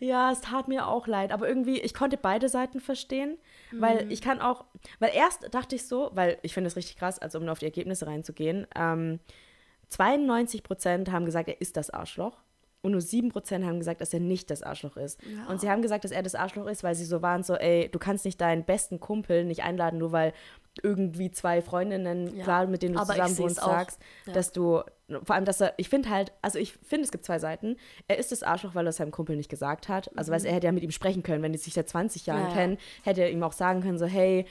[0.00, 3.38] Ja, es tat mir auch leid, aber irgendwie, ich konnte beide Seiten verstehen,
[3.72, 4.64] weil ich kann auch,
[5.00, 7.58] weil erst dachte ich so, weil ich finde es richtig krass, also um nur auf
[7.58, 9.18] die Ergebnisse reinzugehen, ähm,
[10.02, 12.36] 92% haben gesagt, er ist das Arschloch
[12.82, 15.20] und nur 7% haben gesagt, dass er nicht das Arschloch ist.
[15.24, 15.46] Ja.
[15.50, 17.88] Und sie haben gesagt, dass er das Arschloch ist, weil sie so waren, so, ey,
[17.90, 20.32] du kannst nicht deinen besten Kumpel nicht einladen, nur weil
[20.82, 22.44] irgendwie zwei Freundinnen, Ja.
[22.44, 24.32] klar, mit denen du Aber zusammen wohnst, sagst, Ja.
[24.34, 24.82] dass du,
[25.24, 27.76] vor allem, dass er, ich finde halt, also ich finde, es gibt zwei Seiten.
[28.08, 30.10] Er ist das Arschloch, weil er es seinem Kumpel nicht gesagt hat.
[30.16, 32.26] Also, weißt, du, er hätte ja mit ihm sprechen können, wenn die sich seit 20
[32.26, 32.44] Jahren Mhm.
[32.44, 32.54] Ja, ja.
[32.54, 34.46] kennen, hätte er ihm auch sagen können, so, hey,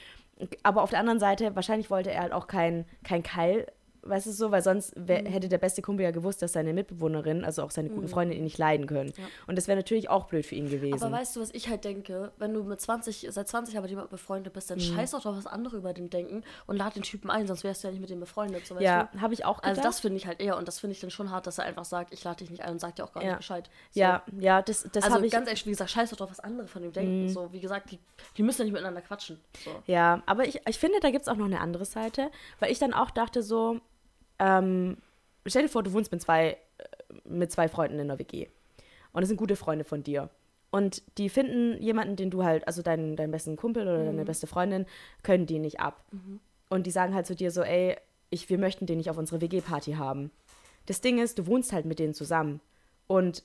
[0.62, 3.66] aber auf der anderen Seite, wahrscheinlich wollte er halt auch kein, kein Keil,
[4.02, 5.26] weißt du so, weil sonst wär, Mhm.
[5.26, 8.44] hätte der beste Kumpel ja gewusst, dass seine Mitbewohnerin, also auch seine guten Freundinnen ihn
[8.44, 9.12] nicht leiden können.
[9.16, 9.24] Ja.
[9.46, 11.02] Und das wäre natürlich auch blöd für ihn gewesen.
[11.02, 12.32] Aber weißt du, was ich halt denke?
[12.38, 15.36] Wenn du mit 20, seit 20 Jahren mit jemandem befreundet bist, dann scheiß doch drauf,
[15.36, 18.00] was andere über den denken und lad den Typen ein, sonst wärst du ja nicht
[18.00, 18.66] mit dem befreundet.
[18.66, 19.78] So, ja, habe ich auch gedacht.
[19.78, 21.64] Also das finde ich halt eher und das finde ich dann schon hart, dass er
[21.64, 23.30] einfach sagt, ich lade dich nicht ein und sagt dir auch gar Ja.
[23.30, 23.68] nicht Bescheid.
[23.90, 24.00] So.
[24.00, 25.32] ja, ja, das, das also habe ich.
[25.32, 27.28] ganz ehrlich, wie gesagt, scheiß doch drauf, was andere von ihm denken.
[27.28, 27.98] So, wie gesagt, die,
[28.36, 29.40] die müssen ja nicht miteinander quatschen.
[29.64, 29.70] So.
[29.86, 32.30] Ja, aber ich, ich finde, da gibt es auch noch eine andere Seite,
[32.60, 33.80] weil ich dann auch dachte so,
[34.38, 34.96] ähm,
[35.46, 36.54] stell dir vor, du wohnst mit zwei, äh,
[37.24, 38.48] mit zwei Freunden in der WG.
[39.12, 40.30] und es sind gute Freunde von dir.
[40.70, 44.46] Und die finden jemanden, den du halt, also deinen, deinen besten Kumpel oder deine beste
[44.46, 44.84] Freundin,
[45.22, 46.04] können die nicht ab.
[46.68, 47.96] Und die sagen halt zu dir so, ey,
[48.28, 50.30] ich, wir möchten den nicht auf unsere WG-Party haben.
[50.84, 52.60] Das Ding ist, du wohnst halt mit denen zusammen.
[53.06, 53.42] Und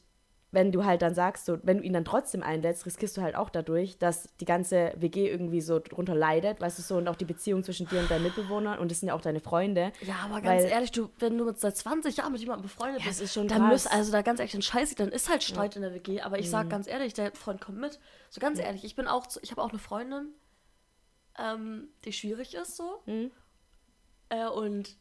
[0.53, 3.35] wenn du halt dann sagst, so, wenn du ihn dann trotzdem einlädst, riskierst du halt
[3.35, 7.15] auch dadurch, dass die ganze WG irgendwie so drunter leidet, weißt du so, und auch
[7.15, 9.91] die Beziehung zwischen dir und deinen Mitbewohnern und das sind ja auch deine Freunde.
[10.01, 13.07] Ja, aber ganz ehrlich, du, wenn du mit seit 20 Jahren mit jemandem befreundet Ja,
[13.07, 15.75] bist, ist schon dann müsst, also da ganz ehrlich, dann scheiße, dann ist halt Streit
[15.75, 16.21] in der WG.
[16.21, 16.51] Aber ich Mhm.
[16.51, 17.99] sag ganz ehrlich, der Freund kommt mit.
[18.29, 20.27] So ganz ehrlich, ich bin auch, zu- ich habe auch eine Freundin,
[21.39, 23.01] ähm, die schwierig ist so.
[23.07, 23.31] Mhm.
[24.29, 24.97] Äh, und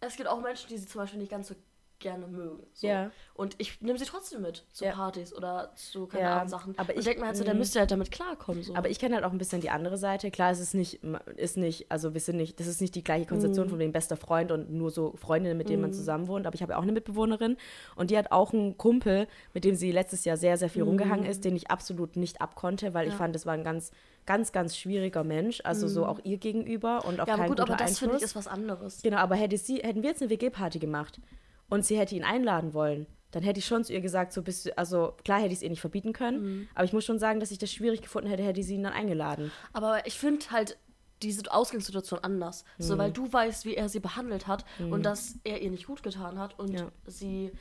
[0.00, 1.54] es gibt auch Menschen, die sie zum Beispiel nicht ganz so
[1.98, 2.62] gerne mögen.
[2.74, 2.86] So.
[2.86, 3.10] Ja.
[3.34, 4.92] Und ich nehme sie trotzdem mit zu Ja.
[4.92, 6.78] Partys oder zu keine Ja, Ahnung Sachen.
[6.78, 7.58] aber und ich- denke mir halt so, der mm.
[7.58, 8.62] müsste halt damit klarkommen.
[8.62, 8.74] So.
[8.74, 10.30] Aber ich kenne halt auch ein bisschen die andere Seite.
[10.30, 11.00] Klar, es ist nicht,
[11.36, 14.16] ist nicht, also wir sind nicht, das ist nicht die gleiche Konstellation von wegen bester
[14.16, 16.46] Freund und nur so Freundinnen, mit denen man zusammen wohnt.
[16.46, 17.56] Aber ich habe ja auch eine Mitbewohnerin
[17.96, 21.24] und die hat auch einen Kumpel, mit dem sie letztes Jahr sehr, sehr viel rumgehangen
[21.26, 23.18] ist, den ich absolut nicht abkonnte, weil ich Ja.
[23.18, 23.90] fand, das war ein ganz,
[24.26, 25.60] ganz, ganz schwieriger Mensch.
[25.64, 28.16] Also so auch ihr gegenüber und auch ja, aber kein gut, guter aber das finde
[28.16, 28.30] ich Einfluss.
[28.30, 29.02] ist was anderes.
[29.02, 31.20] Genau, aber hätte sie, hätten wir jetzt eine WG-Party gemacht
[31.68, 34.66] und sie hätte ihn einladen wollen, dann hätte ich schon zu ihr gesagt, so bist
[34.66, 36.68] du, also klar hätte ich es ihr nicht verbieten können, Mhm.
[36.74, 38.92] aber ich muss schon sagen, dass ich das schwierig gefunden hätte, hätte sie ihn dann
[38.92, 39.50] eingeladen.
[39.72, 40.78] Aber ich finde halt
[41.22, 42.64] diese Ausgangssituation anders.
[42.78, 42.98] So, Mhm.
[42.98, 46.38] weil du weißt, wie er sie behandelt hat und dass er ihr nicht gut getan
[46.38, 46.92] hat und Ja.
[47.06, 47.52] sie,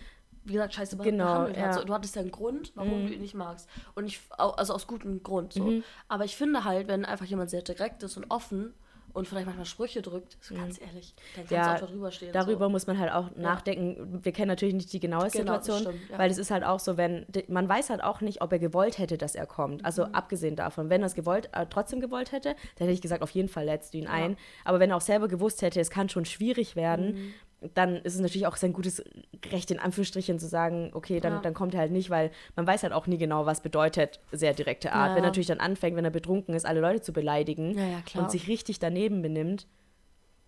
[0.44, 1.64] wie gesagt, scheiße Genau, behandelt ja.
[1.64, 1.68] Mhm.
[1.70, 1.74] hat.
[1.76, 3.68] So, du hattest ja einen Grund, warum du ihn nicht magst.
[3.96, 5.54] Und ich, also aus gutem Grund.
[5.54, 5.64] So.
[5.64, 5.84] Mhm.
[6.10, 8.74] Aber ich finde halt, wenn einfach jemand sehr direkt ist und offen
[9.16, 11.56] und vielleicht manchmal Sprüche drückt, so ganz ehrlich, dann kannst Mhm.
[11.58, 12.34] Ja, du drüber stehen.
[12.34, 12.70] Darüber so.
[12.70, 14.20] muss man halt auch nachdenken.
[14.24, 16.20] Wir kennen natürlich nicht die genaue Genau, Situation, stimmt, ja.
[16.20, 18.98] weil es ist halt auch so, wenn man weiß halt auch nicht, ob er gewollt
[18.98, 19.84] hätte, dass er kommt.
[19.86, 20.14] Also Mhm.
[20.16, 23.32] abgesehen davon, wenn er es gewollt, äh, trotzdem gewollt hätte, dann hätte ich gesagt, auf
[23.32, 24.36] jeden Fall lädst du ihn ein.
[24.66, 27.34] Aber wenn er auch selber gewusst hätte, es kann schon schwierig werden, Mhm.
[27.74, 29.04] Dann ist es natürlich auch sein gutes
[29.52, 31.40] Recht in Anführungsstrichen zu sagen, okay, dann, Ja.
[31.40, 34.54] dann kommt er halt nicht, weil man weiß halt auch nie genau, was bedeutet sehr
[34.54, 35.10] direkte Art.
[35.12, 35.30] Ja, Wenn er ja.
[35.30, 38.48] natürlich dann anfängt, wenn er betrunken ist, alle Leute zu beleidigen Ja, ja, und sich
[38.48, 39.68] richtig daneben benimmt,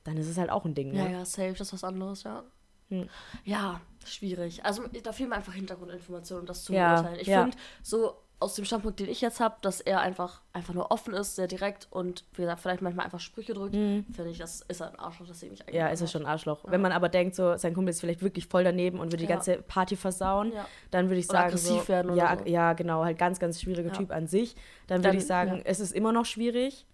[0.04, 0.94] dann ist es halt auch ein Ding.
[0.94, 1.12] Ja, Ne?
[1.14, 2.44] ja, safe, das ist was anderes, ja.
[2.90, 3.10] Hm.
[3.44, 4.64] Ja, schwierig.
[4.64, 7.20] Also da fehlen mir einfach Hintergrundinformationen, um das zu Ja, beurteilen.
[7.20, 7.42] Ich ja.
[7.42, 11.16] finde, so aus dem Standpunkt, den ich jetzt habe, dass er einfach, einfach nur offen
[11.16, 14.80] ist, sehr direkt und wie gesagt, vielleicht manchmal einfach Sprüche drückt, finde ich, das ist
[14.82, 15.74] ein Arschloch, das ich nicht Hm.
[15.74, 16.60] Ja, ist es schon ein Arschloch.
[16.68, 19.24] Wenn man aber denkt, so, sein Kumpel ist vielleicht wirklich voll daneben und würde die
[19.24, 19.36] Ja.
[19.38, 20.68] ganze Party versauen, Ja.
[20.92, 22.46] dann würde ich Oder sagen, aggressiv so, werden oder ja, so.
[22.46, 23.96] ja, genau, halt ganz, ganz schwieriger Ja.
[23.96, 24.56] Typ an sich.
[24.86, 25.62] Dann würde Dann- ich sagen, ja.
[25.66, 26.86] es ist immer noch schwierig,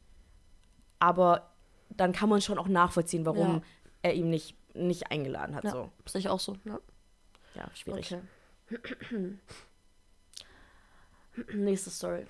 [1.00, 1.50] aber
[1.90, 3.62] dann kann man schon auch nachvollziehen, warum Ja.
[4.04, 5.66] er ihm nicht, nicht eingeladen hat.
[5.66, 5.90] Ja, So.
[6.06, 6.56] sehe ich auch so.
[6.64, 6.80] Ja.
[7.56, 8.16] Ja, schwierig.
[8.72, 9.38] Okay.
[11.54, 12.26] Nächste Story.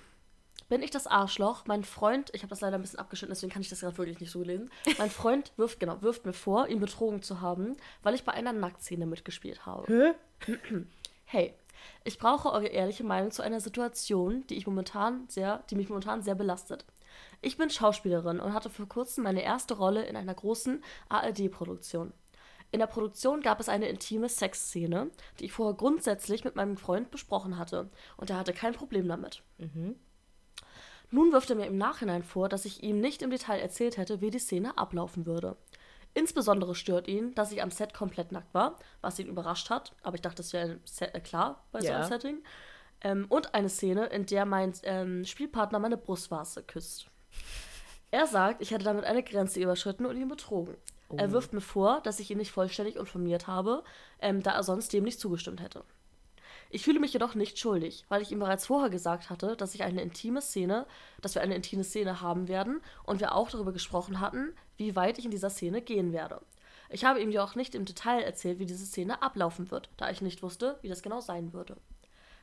[0.68, 1.66] Bin ich das Arschloch?
[1.66, 4.20] Mein Freund, ich habe das leider ein bisschen abgeschnitten, deswegen kann ich das gerade wirklich
[4.20, 4.70] nicht so lesen.
[4.98, 8.52] Mein Freund wirft, genau, wirft mir vor, ihn betrogen zu haben, weil ich bei einer
[8.52, 10.14] Nacktszene mitgespielt habe.
[10.40, 10.52] Hä?
[11.26, 11.54] Hey,
[12.04, 16.22] ich brauche eure ehrliche Meinung zu einer Situation, die ich momentan sehr, die mich momentan
[16.22, 16.84] sehr belastet.
[17.40, 22.12] Ich bin Schauspielerin und hatte vor kurzem meine erste Rolle in einer großen ARD-Produktion.
[22.74, 25.08] In der Produktion gab es eine intime Sexszene,
[25.38, 29.44] die ich vorher grundsätzlich mit meinem Freund besprochen hatte, und er hatte kein Problem damit.
[31.12, 34.20] Nun wirft er mir im Nachhinein vor, dass ich ihm nicht im Detail erzählt hätte,
[34.20, 35.56] wie die Szene ablaufen würde.
[36.14, 40.16] Insbesondere stört ihn, dass ich am Set komplett nackt war, was ihn überrascht hat, aber
[40.16, 42.42] ich dachte, das wäre äh, klar bei so einem Setting.
[43.02, 47.06] Ähm, und eine Szene, in der mein ähm, Spielpartner meine Brustwarze küsst.
[48.10, 50.76] Er sagt, ich hätte damit eine Grenze überschritten und ihn betrogen.
[51.16, 53.84] Er wirft mir vor, dass ich ihn nicht vollständig informiert habe,
[54.20, 55.84] ähm, da er sonst dem nicht zugestimmt hätte.
[56.70, 59.84] Ich fühle mich jedoch nicht schuldig, weil ich ihm bereits vorher gesagt hatte, dass ich
[59.84, 60.86] eine intime Szene,
[61.20, 65.18] dass wir eine intime Szene haben werden und wir auch darüber gesprochen hatten, wie weit
[65.18, 66.40] ich in dieser Szene gehen werde.
[66.90, 70.20] Ich habe ihm jedoch nicht im Detail erzählt, wie diese Szene ablaufen wird, da ich
[70.20, 71.76] nicht wusste, wie das genau sein würde.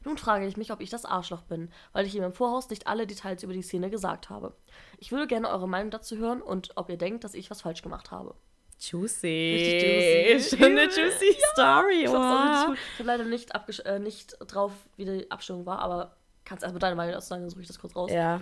[0.03, 2.87] Nun frage ich mich, ob ich das Arschloch bin, weil ich ihm im Voraus nicht
[2.87, 4.55] alle Details über die Szene gesagt habe.
[4.97, 7.81] Ich würde gerne eure Meinung dazu hören und ob ihr denkt, dass ich was falsch
[7.81, 8.33] gemacht habe.
[8.81, 9.53] Juicy.
[9.53, 10.49] Richtig juicy.
[10.57, 12.03] Schon eine juicy Story.
[12.03, 12.75] Ich Wow.
[12.75, 13.51] Ich habe leider nicht,
[13.85, 16.15] äh, nicht drauf, wie die Abstimmung war, aber
[16.45, 18.11] kannst erstmal deine Meinung sagen, dann suche ich das kurz raus.
[18.11, 18.41] Ja.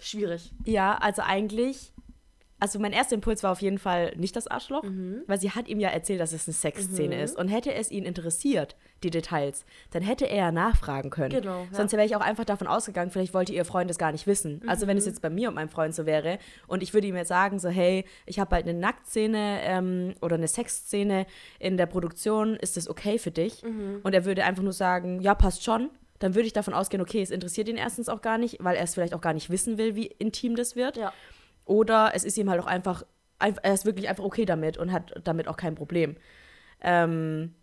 [0.00, 0.50] Schwierig.
[0.64, 1.92] Ja, also eigentlich,
[2.60, 5.22] also mein erster Impuls war auf jeden Fall nicht das Arschloch, Mhm.
[5.26, 7.36] weil sie hat ihm ja erzählt, dass es eine Sexszene ist.
[7.38, 11.30] Und hätte es ihn interessiert, die Details, dann hätte er ja nachfragen können.
[11.40, 11.66] Genau, ja.
[11.70, 14.62] Sonst wäre ich auch einfach davon ausgegangen, vielleicht wollte ihr Freund es gar nicht wissen.
[14.66, 15.10] Also wenn es Mhm.
[15.10, 17.68] jetzt bei mir und meinem Freund so wäre und ich würde ihm jetzt sagen, so
[17.68, 21.26] hey, ich habe halt eine Nacktszene ähm, oder eine Sexszene
[21.58, 23.62] in der Produktion, ist das okay für dich?
[23.62, 24.00] Mhm.
[24.02, 25.90] Und er würde einfach nur sagen, ja, passt schon.
[26.18, 28.82] Dann würde ich davon ausgehen, okay, es interessiert ihn erstens auch gar nicht, weil er
[28.82, 30.96] es vielleicht auch gar nicht wissen will, wie intim das wird.
[30.96, 31.12] Ja.
[31.68, 33.04] Oder es ist ihm halt auch einfach,
[33.38, 36.16] einf- er ist wirklich einfach okay damit und hat damit auch kein Problem.
[36.80, 37.54] Ähm,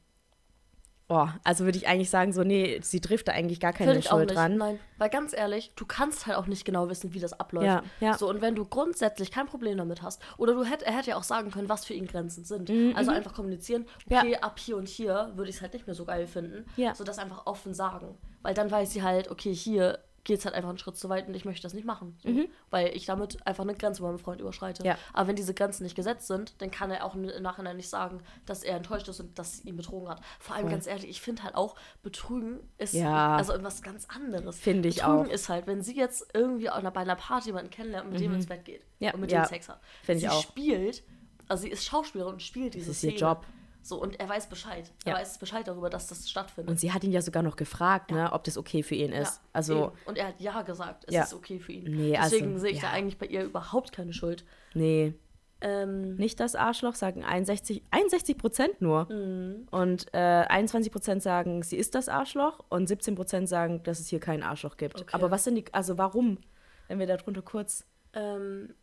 [1.07, 4.07] oh, also würde ich eigentlich sagen, so, nee, sie trifft da eigentlich gar keine ich
[4.11, 4.37] auch Schuld nicht.
[4.37, 4.57] dran.
[4.57, 7.65] Nein, weil ganz ehrlich, du kannst halt auch nicht genau wissen, wie das abläuft.
[7.67, 8.17] Ja, ja.
[8.17, 11.17] So, und wenn du grundsätzlich kein Problem damit hast, oder du hätt, er hätte ja
[11.17, 12.69] auch sagen können, was für ihn Grenzen sind.
[12.95, 14.19] Also einfach kommunizieren, Mhm, Ja.
[14.21, 16.65] okay, ab hier und hier würde ich es halt nicht mehr so geil finden.
[16.75, 16.93] Ja.
[16.95, 18.17] So das einfach offen sagen.
[18.41, 21.27] Weil dann weiß sie halt, okay, hier geht es halt einfach einen Schritt zu weit
[21.29, 22.17] und ich möchte das nicht machen.
[22.21, 22.29] So,
[22.71, 24.83] Weil ich damit einfach eine Grenze bei meinem Freund überschreite.
[24.83, 24.87] Mhm.
[24.87, 24.97] Ja.
[25.13, 28.21] Aber wenn diese Grenzen nicht gesetzt sind, dann kann er auch im Nachhinein nicht sagen,
[28.45, 30.19] dass er enttäuscht ist und dass sie ihn betrogen hat.
[30.39, 30.71] Vor allem Voll.
[30.71, 33.37] ganz ehrlich, ich finde halt auch, Betrügen ist Ja.
[33.37, 34.57] also was ganz anderes.
[34.59, 35.31] Finde ich Betrügen auch.
[35.31, 38.33] ist halt, wenn sie jetzt irgendwie auch bei einer Party jemanden kennenlernt und mit dem
[38.33, 39.05] ins Bett geht Mhm.
[39.05, 39.79] Ja, und mit dem Sex hat.
[40.03, 40.41] Finde sie ich auch.
[40.41, 41.03] spielt,
[41.47, 43.13] also sie ist Schauspielerin und spielt diese ist ihr.
[43.15, 43.45] Job.
[43.87, 44.91] So, und er weiß Bescheid.
[45.05, 45.19] Er Ja.
[45.19, 46.71] weiß Bescheid darüber, dass das stattfindet.
[46.71, 49.35] Und sie hat ihn ja sogar noch gefragt, ne, ob das okay für ihn ist.
[49.35, 49.91] Ja, also, eben.
[50.07, 51.21] Und er hat ja gesagt, es Ja.
[51.23, 51.95] ist okay für ihn.
[51.95, 52.93] Nee, also, Deswegen sehe ich da ja.
[52.93, 54.43] eigentlich bei ihr überhaupt keine Schuld.
[54.73, 55.13] nee,
[55.61, 59.05] Ähm, nicht das Arschloch, sagen 61, 61 Prozent nur.
[59.11, 59.67] Mhm.
[59.71, 64.07] Und äh, 21 Prozent sagen, sie ist das Arschloch und 17 Prozent sagen, dass es
[64.07, 64.99] hier keinen Arschloch gibt.
[65.01, 65.11] Okay.
[65.13, 66.39] Aber was sind die, also warum?
[66.87, 68.73] Wenn wir darunter kurz ähm,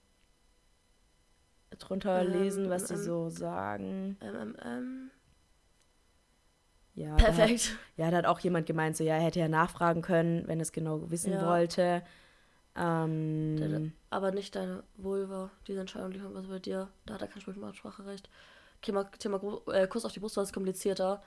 [1.78, 4.16] drunter Ähm, lesen, was ähm, die so sagen.
[4.20, 5.10] ähm, ähm, ähm.
[6.94, 7.76] Ja, da hat, Perfekt.
[7.96, 10.62] ja, da hat auch jemand gemeint, so, ja, er hätte ja nachfragen können, wenn er
[10.62, 11.46] es genau wissen Ja.
[11.46, 12.02] wollte.
[12.76, 15.50] Ähm, Aber nicht deine Vulva.
[15.66, 16.88] Diese Entscheidung liegt was bei dir.
[17.06, 17.42] Da hat er kein
[17.74, 18.28] Spracherecht.
[18.82, 21.22] Thema, Thema äh, Kuss auf die Brust war es komplizierter.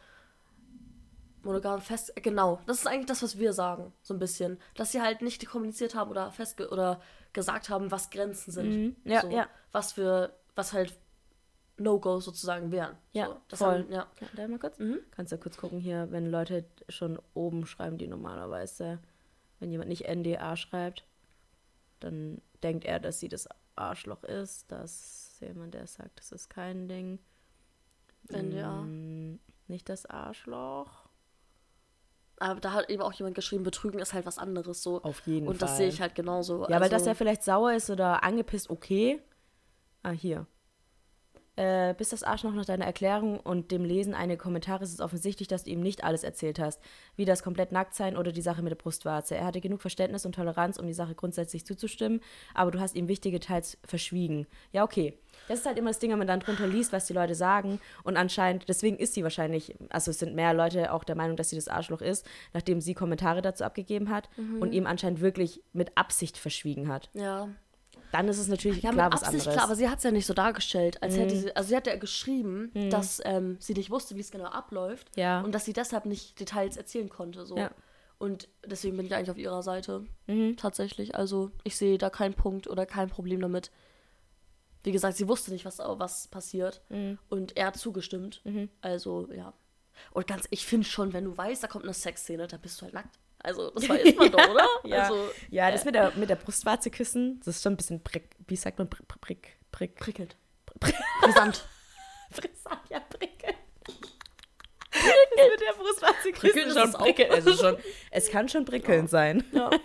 [1.46, 2.14] Monogam fest.
[2.22, 2.60] Genau.
[2.66, 3.94] Das ist eigentlich das, was wir sagen.
[4.02, 4.60] So ein bisschen.
[4.76, 7.02] Dass sie halt nicht kommuniziert haben oder fest oder
[7.34, 8.70] gesagt haben, was Grenzen sind.
[8.70, 8.96] Mhm.
[9.06, 9.48] Ja, so, ja.
[9.72, 10.98] Was für, was halt
[11.78, 12.98] No-Go sozusagen wären.
[13.12, 13.84] Ja, so, das voll.
[13.84, 14.08] Haben, ja.
[14.20, 14.80] Ja, da mal kurz.
[14.80, 15.00] Mhm.
[15.12, 19.00] Kannst du kurz gucken hier, wenn Leute schon oben schreiben, die normalerweise,
[19.60, 21.06] wenn jemand nicht NDA schreibt,
[22.00, 24.72] dann denkt er, dass sie das Arschloch ist.
[24.72, 24.92] Das
[25.34, 27.20] ist jemand, der sagt, das ist kein Ding.
[28.32, 28.82] NDA.
[28.82, 31.05] Mm, Nicht das Arschloch.
[32.38, 34.84] Aber da hat eben auch jemand geschrieben, Betrügen ist halt was anderes.
[34.84, 35.02] So.
[35.04, 35.68] Auf jeden Und Fall.
[35.68, 36.64] das sehe ich halt genauso.
[36.70, 39.22] Ja, weil dass Also- er vielleicht sauer ist oder angepisst, okay.
[40.04, 40.46] Ah, hier.
[41.58, 45.48] Äh, bis das Arschloch nach deiner Erklärung und dem Lesen einige Kommentare ist es offensichtlich,
[45.48, 46.82] dass du ihm nicht alles erzählt hast.
[47.16, 49.36] Wie das komplett nackt sein oder die Sache mit der Brustwarze.
[49.36, 52.20] Er hatte genug Verständnis und Toleranz, um die Sache grundsätzlich zuzustimmen,
[52.54, 54.48] aber du hast ihm wichtige Details verschwiegen.
[54.74, 55.18] Ja, okay.
[55.48, 57.80] Das ist halt immer das Ding, wenn man dann drunter liest, was die Leute sagen.
[58.04, 61.50] Und anscheinend, deswegen ist sie wahrscheinlich, also es sind mehr Leute auch der Meinung, dass
[61.50, 65.98] sie das Arschloch ist, nachdem sie Kommentare dazu abgegeben hat und ihm anscheinend wirklich mit
[65.98, 67.10] Absicht verschwiegen hat.
[67.14, 67.50] Ja.
[68.16, 69.54] Dann ist es natürlich Ja, klar mit was Absicht, anderes.
[69.56, 71.86] klar, aber sie hat es ja nicht so dargestellt, als hätte sie, also sie hat
[71.88, 75.42] ja geschrieben, dass ähm, sie nicht wusste, wie es genau abläuft Ja.
[75.42, 77.58] und dass sie deshalb nicht Details erzählen konnte, so.
[77.58, 77.72] Ja.
[78.18, 80.56] Und deswegen bin ich eigentlich auf ihrer Seite, Mhm.
[80.56, 81.16] tatsächlich.
[81.16, 83.72] Also ich sehe da keinen Punkt oder kein Problem damit.
[84.84, 87.18] Wie gesagt, sie wusste nicht, was, was passiert Mhm.
[87.30, 88.42] und er hat zugestimmt.
[88.82, 89.54] Also ja.
[90.12, 92.84] Und ganz, ich finde schon, wenn du weißt, da kommt eine Sexszene, dann bist du
[92.86, 93.18] halt nackt.
[93.46, 94.68] Also das weiß man doch, oder?
[94.86, 98.04] ja, Also, ja das mit der, mit der Brustwarze küssen, das ist schon ein bisschen
[98.04, 100.36] prick, wie sagt man, prick, prick, prick, prickelt.
[101.22, 101.68] Brisant.
[102.32, 103.56] Brisant, ja, prickeln.
[104.92, 105.04] Das
[105.52, 107.32] mit der Brustwarze küssen Prickeln ist schon prickeln.
[107.32, 107.78] Es, ist schon,
[108.12, 109.44] es kann schon prickeln sein.
[109.52, 109.70] Ja.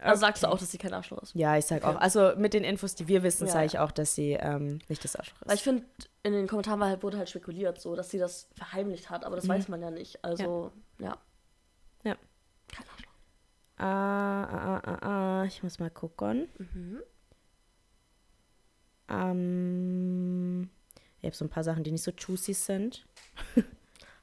[0.00, 1.34] Also sagst du auch, dass sie kein Arschloch ist.
[1.34, 1.96] Ja, ich sag Okay.
[1.96, 2.00] auch.
[2.00, 3.66] Also mit den Infos, die wir wissen, Ja, sage ja.
[3.66, 5.48] ich auch, dass sie ähm, nicht das Arschloch ist.
[5.48, 5.84] Weil ich finde,
[6.22, 9.48] in den Kommentaren halt, wurde halt spekuliert, so, dass sie das verheimlicht hat, aber das
[9.48, 10.24] weiß man ja nicht.
[10.24, 11.10] Also, ja.
[11.10, 12.06] Mhm.
[12.08, 12.16] Ja.
[12.68, 13.12] Kein Arschloch.
[13.78, 16.48] Ah, ah, ah, ah, ah, ich muss mal gucken.
[16.58, 17.00] Mhm.
[19.08, 20.70] Ähm,
[21.20, 23.06] ich habe so ein paar Sachen, die nicht so juicy sind.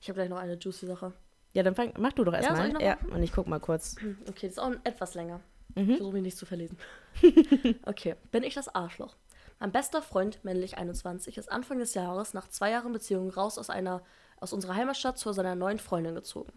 [0.02, 1.14] Ich habe gleich noch eine juicy Sache.
[1.54, 2.74] Ja, dann fang, mach du doch erstmal.
[2.82, 3.14] Ja, machen?
[3.14, 3.96] und ich guck mal kurz.
[4.28, 5.40] Okay, das ist auch etwas länger.
[5.76, 5.90] Mhm.
[5.90, 6.78] Ich versuche mich nicht zu verlesen.
[7.86, 9.16] okay, bin ich das Arschloch?
[9.60, 13.70] Mein bester Freund, männlich 21, ist Anfang des Jahres nach zwei Jahren Beziehung raus aus,
[13.70, 14.04] einer,
[14.40, 16.52] aus unserer Heimatstadt zu seiner neuen Freundin gezogen.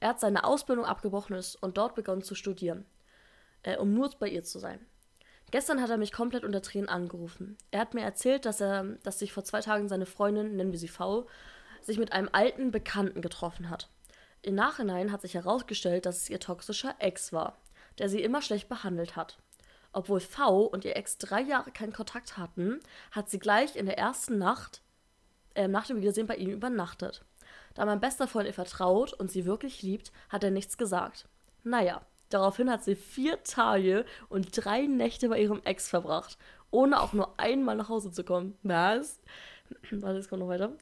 [0.00, 2.86] Er hat seine Ausbildung abgebrochen ist und dort begonnen zu studieren,
[3.62, 4.80] äh, um nur bei ihr zu sein.
[5.50, 7.56] Gestern hat er mich komplett unter Tränen angerufen.
[7.70, 10.78] Er hat mir erzählt, dass er, dass sich vor zwei Tagen seine Freundin, nennen wir
[10.78, 11.28] sie V,
[11.82, 13.88] sich mit einem alten Bekannten getroffen hat.
[14.42, 17.58] Im Nachhinein hat sich herausgestellt, dass es ihr toxischer Ex war,
[17.98, 19.38] der sie immer schlecht behandelt hat.
[19.92, 22.80] Obwohl V und ihr Ex drei Jahre keinen Kontakt hatten,
[23.12, 24.82] hat sie gleich in der ersten Nacht,
[25.54, 27.24] äh, nach dem Wiedersehen bei ihm übernachtet.
[27.74, 31.28] Da mein bester Freund ihr vertraut und sie wirklich liebt, hat er nichts gesagt.
[31.62, 36.36] Naja, daraufhin hat sie vier Tage und drei Nächte bei ihrem Ex verbracht,
[36.70, 38.58] ohne auch nur einmal nach Hause zu kommen.
[38.62, 39.20] Was?
[39.90, 40.72] Warte, es kommt noch weiter.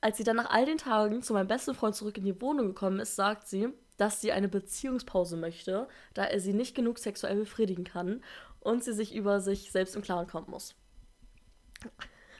[0.00, 2.66] Als sie dann nach all den Tagen zu meinem besten Freund zurück in die Wohnung
[2.66, 7.36] gekommen ist, sagt sie, dass sie eine Beziehungspause möchte, da er sie nicht genug sexuell
[7.36, 8.22] befriedigen kann
[8.60, 10.74] und sie sich über sich selbst im Klaren kommen muss.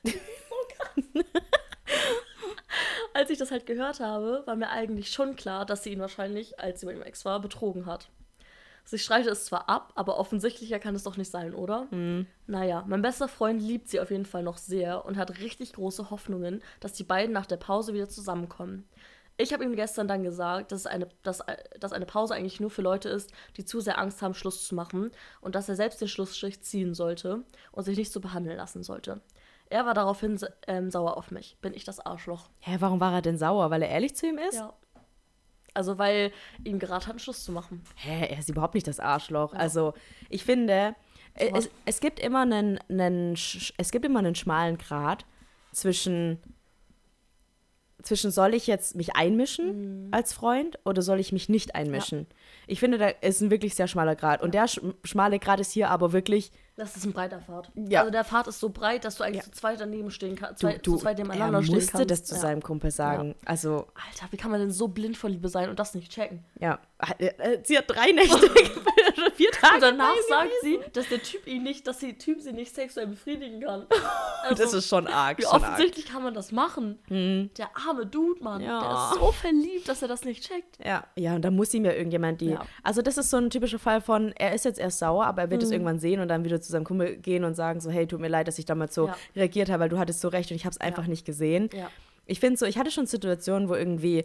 [3.15, 6.59] als ich das halt gehört habe, war mir eigentlich schon klar, dass sie ihn wahrscheinlich,
[6.59, 8.11] als sie bei ihrem Ex war, betrogen hat.
[8.87, 11.87] Sie streitet es zwar ab, aber offensichtlicher kann es doch nicht sein, oder?
[11.91, 12.27] Mhm.
[12.47, 16.11] Naja, mein bester Freund liebt sie auf jeden Fall noch sehr und hat richtig große
[16.11, 18.87] Hoffnungen, dass die beiden nach der Pause wieder zusammenkommen.
[19.37, 21.43] Ich habe ihm gestern dann gesagt, dass eine, dass,
[21.81, 24.75] dass eine Pause eigentlich nur für Leute ist, die zu sehr Angst haben, Schluss zu
[24.75, 27.43] machen und dass er selbst den Schlussstrich ziehen sollte
[27.73, 29.21] und sich nicht so behandeln lassen sollte.
[29.71, 31.57] Er war daraufhin ähm, sauer auf mich.
[31.61, 32.49] Bin ich das Arschloch?
[32.61, 33.71] Hä, warum war er denn sauer?
[33.71, 34.57] Weil er ehrlich zu ihm ist?
[34.57, 34.73] Ja.
[35.73, 36.31] Also, weil
[36.63, 37.83] ihm geraten hat, einen Schluss zu machen.
[37.97, 39.53] Hä, er ist überhaupt nicht das Arschloch.
[39.55, 39.95] Also,
[40.29, 40.95] ich finde,
[41.35, 45.27] es, es gibt immer einen, einen, es gibt immer einen schmalen Grat
[45.73, 46.41] zwischen,
[48.05, 52.27] zwischen soll ich jetzt mich einmischen als Freund oder soll ich mich nicht einmischen?
[52.67, 54.43] Ich finde, da ist ein wirklich sehr schmaler Grad.
[54.43, 57.71] Und der sch schmale Grad ist hier aber wirklich, Das ist ein breiter Pfad.
[57.89, 58.01] Ja.
[58.01, 60.61] Also der Pfad ist so breit, dass du eigentlich zu zweit daneben stehen kannst.
[60.63, 62.11] du, Zwei, du zu zweit er nebeneinander stehen musste kannst.
[62.11, 62.41] das zu ja.
[62.41, 63.37] seinem Kumpel sagen.
[63.45, 66.45] Also, Alter, wie kann man denn so blind vor Liebe sein und das nicht checken?
[66.59, 66.81] ja,
[67.19, 68.51] äh, sie hat drei Nächte,
[69.37, 69.75] vier Tage.
[69.75, 73.07] Und danach sagt sie, dass der Typ ihn nicht, dass der Typ sie nicht sexuell
[73.07, 73.87] befriedigen kann.
[74.51, 75.39] das Also, ist schon arg.
[75.39, 75.63] Wie Schon arg.
[75.63, 76.99] offensichtlich kann man das machen?
[77.09, 78.61] Der arme Dude, Mann.
[78.63, 78.81] Ja.
[78.81, 80.79] Der ist so verliebt, dass er das nicht checkt.
[80.85, 82.51] Ja, ja, und da muss ihm ja irgendjemand die.
[82.51, 82.65] Ja.
[82.83, 85.51] Also, das ist so ein typischer Fall von, er ist jetzt erst sauer, aber er
[85.51, 85.75] wird es Mhm.
[85.75, 88.29] irgendwann sehen und dann wieder zu seinem Kumpel gehen und sagen so, hey, tut mir
[88.29, 89.17] leid, dass ich damals so Ja.
[89.37, 91.69] reagiert habe, weil du hattest so recht und ich habe es einfach nicht gesehen.
[92.27, 94.25] Ich finde so, ich hatte schon Situationen, wo irgendwie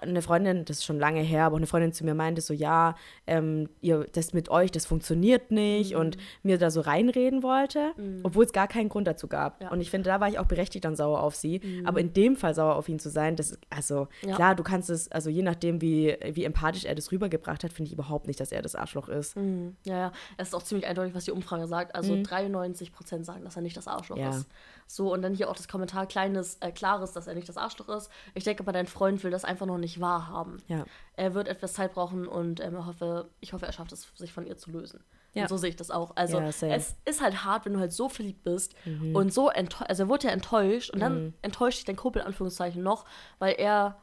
[0.00, 2.54] eine Freundin, das ist schon lange her, aber auch eine Freundin zu mir meinte so,
[2.54, 2.94] ja,
[3.26, 6.00] ähm, ihr, das mit euch, das funktioniert nicht Mhm.
[6.00, 9.60] und mir da so reinreden wollte, obwohl es gar keinen Grund dazu gab.
[9.60, 9.66] Ja.
[9.68, 9.72] Mhm.
[9.74, 11.60] Und ich finde, da war ich auch berechtigt dann sauer auf sie.
[11.84, 14.34] Aber in dem Fall sauer auf ihn zu sein, das ist, also Ja.
[14.36, 17.88] klar, du kannst es, also je nachdem, wie, wie empathisch er das rübergebracht hat, finde
[17.88, 19.36] ich überhaupt nicht, dass er das Arschloch ist.
[19.36, 19.76] Mhm.
[19.84, 20.12] Ja, ja.
[20.36, 21.94] Es ist auch ziemlich eindeutig, was die Umfrage sagt.
[21.94, 24.22] Also 93% sagen, dass er nicht das Arschloch Mhm.
[24.22, 24.30] Ja.
[24.30, 24.46] ist.
[24.86, 27.88] So, und dann hier auch das Kommentar kleines, äh, klares, dass er nicht das Arschloch
[27.88, 28.10] ist.
[28.34, 30.62] Ich denke aber, dein Freund will das einfach noch nicht wahrhaben.
[30.68, 30.84] Ja.
[31.16, 34.46] Er wird etwas Zeit brauchen und ähm, hoffe, ich hoffe, er schafft es, sich von
[34.46, 35.02] ihr zu lösen.
[35.32, 35.42] Ja.
[35.42, 36.12] Und so sehe ich das auch.
[36.14, 36.44] Also Ja.
[36.44, 36.70] Mhm.
[36.70, 38.76] es ist halt hart, wenn du halt so verliebt bist
[39.14, 42.26] und so enttäuscht, also er wurde ja enttäuscht und dann enttäuscht dich dein Kumpel in
[42.28, 43.04] Anführungszeichen noch,
[43.40, 43.96] weil er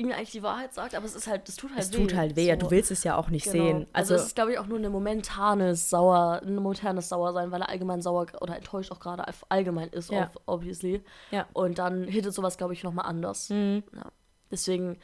[0.00, 1.96] ihm eigentlich die Wahrheit sagt, aber es ist halt, das tut halt Es weh.
[1.96, 2.60] tut halt weh, ja, So.
[2.66, 3.64] du willst es ja auch nicht Genau.
[3.64, 3.76] sehen.
[3.92, 7.60] Also, Also, es ist, glaube ich, auch nur eine momentanes Sauer, ein momentanes Sauersein, weil
[7.62, 10.30] er allgemein sauer oder enttäuscht auch gerade all- allgemein ist, Ja.
[10.46, 11.02] obviously.
[11.30, 11.46] Ja.
[11.52, 13.50] Und dann hittet sowas, glaube ich, nochmal anders.
[13.50, 13.82] Mhm.
[13.94, 14.06] Ja.
[14.50, 14.98] Deswegen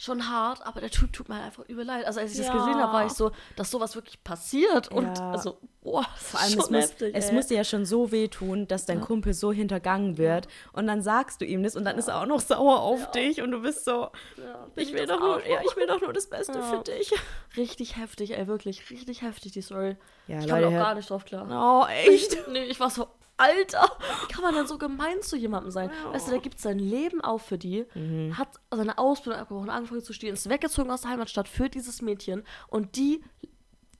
[0.00, 2.06] schon hart, aber der Typ tut mir einfach übel leid.
[2.06, 2.52] Also als ich das Ja.
[2.54, 4.92] gesehen habe, war ich so, dass sowas wirklich passiert.
[4.92, 5.30] Und Ja.
[5.32, 7.14] also, boah, das Vor allem, es, muss, heftig.
[7.16, 11.02] es muss dir ja schon so wehtun, dass dein Kumpel so hintergangen wird und dann
[11.02, 13.60] sagst du ihm das und dann ist er auch noch sauer auf dich und du
[13.60, 16.54] bist so, Ja, ich will, das doch nur, ja, ich will doch nur das Beste
[16.58, 16.62] Ja.
[16.62, 17.12] für dich.
[17.56, 19.96] Richtig heftig, ey, wirklich, richtig heftig, die Story.
[20.28, 21.48] Ja, ich kam Leute, auch gar nicht drauf klar.
[21.50, 22.36] Oh, echt?
[22.52, 23.08] Nee, ich war so,
[23.38, 23.88] Alter,
[24.26, 25.90] wie kann man denn so gemein zu jemandem sein?
[26.12, 28.36] Weißt du, der gibt sein Leben auf für die, Mhm.
[28.36, 32.44] hat seine Ausbildung abgebrochen, angefangen zu studieren, ist weggezogen aus der Heimatstadt für dieses Mädchen
[32.68, 33.22] und die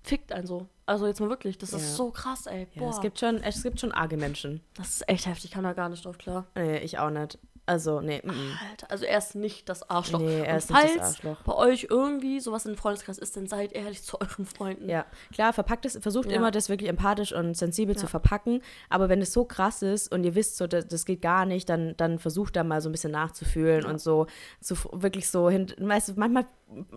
[0.02, 0.66] fickt einen so.
[0.86, 1.78] Also jetzt mal wirklich, das Ja.
[1.78, 2.66] ist so krass, ey.
[2.74, 4.62] Ja, Boah, es, gibt schon, es gibt schon arge Menschen.
[4.74, 6.46] das ist echt heftig, ich kam da gar nicht drauf klar.
[6.54, 7.38] Nee, ich auch nicht.
[7.68, 8.20] Also, nee.
[8.24, 8.30] mm.
[8.70, 10.20] Alter, also er ist nicht das Arschloch.
[10.20, 11.42] Nee, er und ist nicht das falls Arschloch.
[11.42, 14.88] bei euch irgendwie sowas in Freundeskreis ist, dann seid ehrlich zu euren Freunden.
[14.88, 16.36] Ja, klar, verpackt es, versucht Ja.
[16.36, 18.08] immer, das wirklich empathisch und sensibel zu Ja.
[18.08, 18.62] verpacken.
[18.88, 21.68] Aber wenn es so krass ist und ihr wisst, so, das, das geht gar nicht,
[21.68, 24.26] dann, dann versucht da mal so ein bisschen nachzufühlen und so,
[24.62, 25.66] f- wirklich so hin.
[25.78, 26.46] Weißt du, manchmal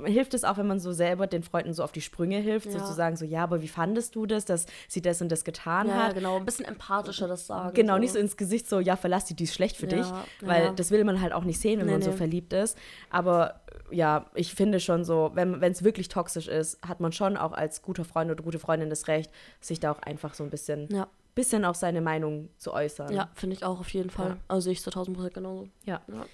[0.05, 2.79] hilft es auch, wenn man so selber den Freunden so auf die Sprünge hilft, Ja.
[2.79, 5.95] sozusagen so, ja, aber wie fandest du das, dass sie das und das getan Ja,
[6.07, 6.13] hat?
[6.15, 7.73] genau, ein bisschen empathischer das sagen.
[7.73, 10.07] Genau, nicht so ins Gesicht so, ja, verlass die, die ist schlecht für Ja, dich,
[10.47, 12.17] weil das will man halt auch nicht sehen, wenn Nee, man so nee.
[12.17, 12.77] verliebt ist.
[13.09, 17.53] Aber ja, ich finde schon so, wenn es wirklich toxisch ist, hat man schon auch
[17.53, 20.87] als guter Freund oder gute Freundin das Recht, sich da auch einfach so ein bisschen,
[20.91, 21.07] Ja.
[21.35, 23.13] bisschen auch seine Meinung zu äußern.
[23.13, 24.29] Ja, finde ich auch auf jeden Fall.
[24.31, 24.37] Ja.
[24.47, 25.67] Also sehe ich zu 1000 Prozent genauso.
[25.85, 26.01] Ja.
[26.07, 26.25] Ja.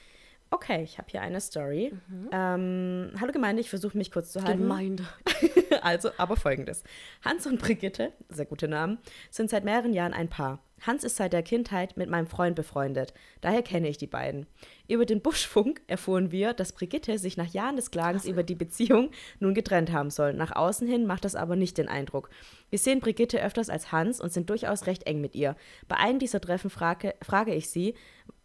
[0.50, 1.94] Okay, ich habe hier eine Story.
[2.08, 2.30] Mhm.
[2.32, 4.62] Ähm, hallo Gemeinde, ich versuche mich kurz zu halten.
[4.62, 5.06] Gemeinde.
[5.82, 6.84] Also, aber folgendes.
[7.24, 8.98] Hans und Brigitte, sehr gute Namen,
[9.30, 10.60] sind seit mehreren Jahren ein Paar.
[10.82, 13.14] Hans ist seit der Kindheit mit meinem Freund befreundet.
[13.42, 14.48] Daher kenne ich die beiden.
[14.88, 19.12] Über den Buschfunk erfuhren wir, dass Brigitte sich nach Jahren des Klagens über die Beziehung
[19.40, 20.34] nun getrennt haben soll.
[20.34, 22.30] Nach außen hin macht das aber nicht den Eindruck.
[22.70, 25.56] Wir sehen Brigitte öfters als Hans und sind durchaus recht eng mit ihr.
[25.88, 27.96] Bei einem dieser Treffen frage, frage ich sie,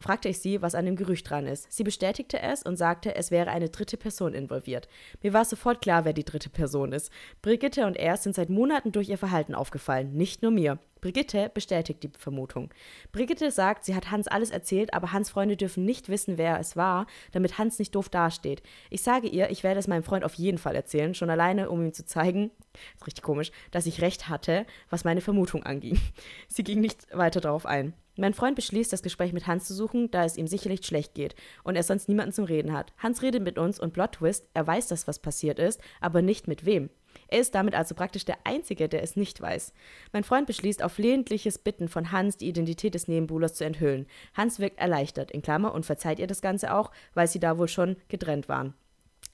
[0.00, 1.72] fragte ich sie, was an dem Gerücht dran ist.
[1.72, 4.88] Sie bestätigte es und sagte, es wäre eine dritte Person involviert.
[5.23, 7.10] Mir war sofort klar, wer die dritte Person ist.
[7.40, 10.79] Brigitte und er sind seit Monaten durch ihr Verhalten aufgefallen, nicht nur mir.
[11.00, 12.71] Brigitte bestätigt die Vermutung.
[13.10, 16.76] Brigitte sagt, sie hat Hans alles erzählt, aber Hans Freunde dürfen nicht wissen, wer es
[16.76, 18.62] war, damit Hans nicht doof dasteht.
[18.90, 21.83] Ich sage ihr, ich werde es meinem Freund auf jeden Fall erzählen, schon alleine, um
[21.83, 22.50] ihm zu zeigen,
[22.96, 26.00] ist richtig komisch, dass ich recht hatte, was meine Vermutung anging.
[26.48, 27.94] Sie ging nicht weiter darauf ein.
[28.16, 31.35] Mein Freund beschließt, das Gespräch mit Hans zu suchen, da es ihm sicherlich schlecht geht
[31.64, 32.92] und er sonst niemanden zum Reden hat.
[32.98, 36.46] Hans redet mit uns und Plot Twist, er weiß, dass was passiert ist, aber nicht
[36.46, 36.90] mit wem.
[37.33, 39.72] Er ist damit also praktisch der Einzige, der es nicht weiß.
[40.12, 44.06] Mein Freund beschließt, auf flehentliches Bitten von Hans die Identität des Nebenbuhlers zu enthüllen.
[44.35, 47.68] Hans wirkt erleichtert, in Klammer, und verzeiht ihr das Ganze auch, weil sie da wohl
[47.68, 48.74] schon getrennt waren.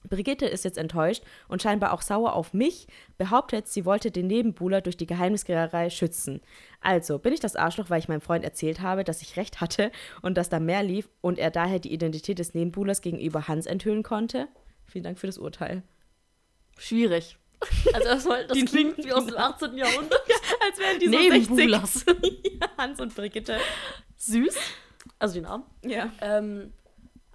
[0.07, 2.87] Brigitte ist jetzt enttäuscht und scheinbar auch sauer auf mich,
[3.17, 6.39] behauptet, sie wollte den Nebenbuhler durch die Geheimnisgererei schützen.
[6.79, 9.91] Also bin ich das Arschloch, weil ich meinem Freund erzählt habe, dass ich recht hatte
[10.21, 14.03] und dass da mehr lief und er daher die Identität des Nebenbuhlers gegenüber Hans enthüllen
[14.03, 14.47] konnte?
[14.85, 15.83] Vielen Dank für das Urteil.
[16.77, 17.37] Schwierig.
[17.93, 19.75] Also erstmal, das Die- klingt wie aus dem 18.
[19.77, 20.21] Jahrhundert.
[20.65, 21.93] Als wären die so Nebenbuhlers.
[22.05, 22.59] 60.
[22.61, 23.57] ja, Hans und Brigitte.
[24.17, 24.55] Süß.
[25.17, 25.65] Also die Namen.
[25.83, 26.11] Ja.
[26.21, 26.71] Ähm,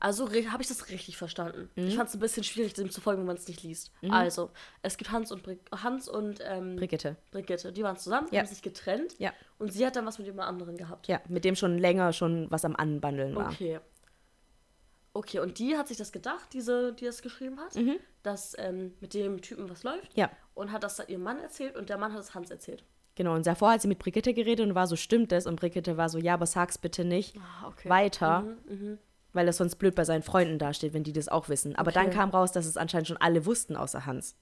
[0.01, 1.71] also habe ich das richtig verstanden.
[1.77, 1.89] Mhm.
[1.89, 3.91] Ich fand es ein bisschen schwierig, dem zu folgen, wenn man es nicht liest.
[4.11, 4.51] Also,
[4.83, 7.17] es gibt Hans und, Bri Hans und ähm, Brigitte.
[7.31, 7.73] Brigitte.
[7.73, 8.41] Die waren zusammen, Ja.
[8.41, 9.15] haben sich getrennt.
[9.19, 9.33] Ja.
[9.59, 11.07] Und sie hat dann was mit jemand anderen gehabt.
[11.09, 13.51] Ja, mit dem schon länger schon was am Anbandeln war.
[13.51, 13.81] Okay.
[15.15, 17.75] Okay, und die hat sich das gedacht, diese, die das geschrieben hat,
[18.25, 20.17] dass ähm, mit dem Typen was läuft.
[20.17, 20.21] Mhm.
[20.21, 20.31] Ja.
[20.55, 22.85] Und hat das dann ihrem Mann erzählt und der Mann hat es Hans erzählt.
[23.17, 25.47] Genau, und davor hat sie mit Brigitte geredet und war so, stimmt das?
[25.47, 27.89] Und Brigitte war so, ja, aber sag's bitte nicht Ah, okay.
[27.89, 28.45] weiter,
[29.33, 31.77] weil es sonst blöd bei seinen Freunden dasteht, wenn die das auch wissen.
[31.77, 32.17] Aber dann Okay.
[32.17, 34.37] kam raus, dass es anscheinend schon alle wussten, außer Hans.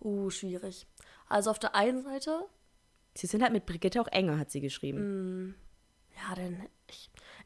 [0.00, 0.86] Uh, schwierig.
[1.28, 2.44] Also auf der einen Seite,
[3.16, 5.54] Sie sind halt mit Brigitte auch enger, hat sie geschrieben.
[6.16, 6.56] ja, denn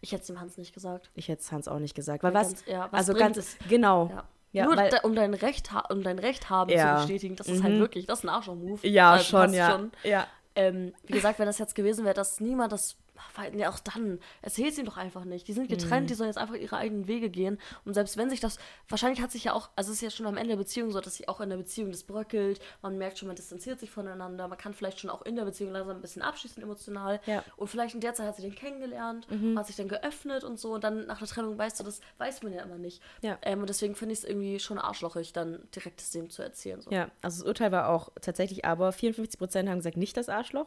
[0.00, 1.10] ich, hätte es dem Hans nicht gesagt.
[1.14, 2.22] Ich hätte es Hans auch nicht gesagt.
[2.22, 3.56] Weil Ja, was, ganz- ja, was also ganz, es?
[3.68, 4.08] genau.
[4.12, 4.24] Ja.
[4.52, 6.96] Ja, Nur weil- um dein Recht, um dein Recht haben Ja.
[6.96, 7.80] zu bestätigen, das ist halt Mhm.
[7.80, 8.86] wirklich, das ist ein Arschloch-Move.
[8.88, 9.80] Ja, Also schon, ja.
[10.04, 10.26] Ja.
[10.56, 12.96] Ähm, wie gesagt, wenn das jetzt gewesen wäre, dass niemand das.
[13.56, 14.18] Ja, auch dann.
[14.42, 15.46] Erzählt ihm doch einfach nicht.
[15.48, 16.06] Die sind getrennt, Mhm.
[16.08, 17.58] die sollen jetzt einfach ihre eigenen Wege gehen.
[17.84, 18.58] Und selbst wenn sich das.
[18.88, 19.70] Wahrscheinlich hat sich ja auch.
[19.76, 21.56] Also, es ist ja schon am Ende der Beziehung so, dass sich auch in der
[21.56, 22.60] Beziehung das bröckelt.
[22.82, 24.48] Man merkt schon, man distanziert sich voneinander.
[24.48, 27.20] Man kann vielleicht schon auch in der Beziehung langsam ein bisschen abschließen emotional.
[27.26, 27.44] Ja.
[27.56, 29.58] Und vielleicht in der Zeit hat sie den kennengelernt, Mhm.
[29.58, 30.74] hat sich dann geöffnet und so.
[30.74, 33.02] Und dann nach der Trennung weißt du, das weiß man ja immer nicht.
[33.22, 33.38] Ja.
[33.42, 36.80] Ähm, und deswegen finde ich es irgendwie schon arschlochig, dann direkt das dem zu erzählen.
[36.80, 36.90] So.
[36.90, 40.66] Ja, also das Urteil war auch tatsächlich aber 54% haben gesagt, nicht das Arschloch.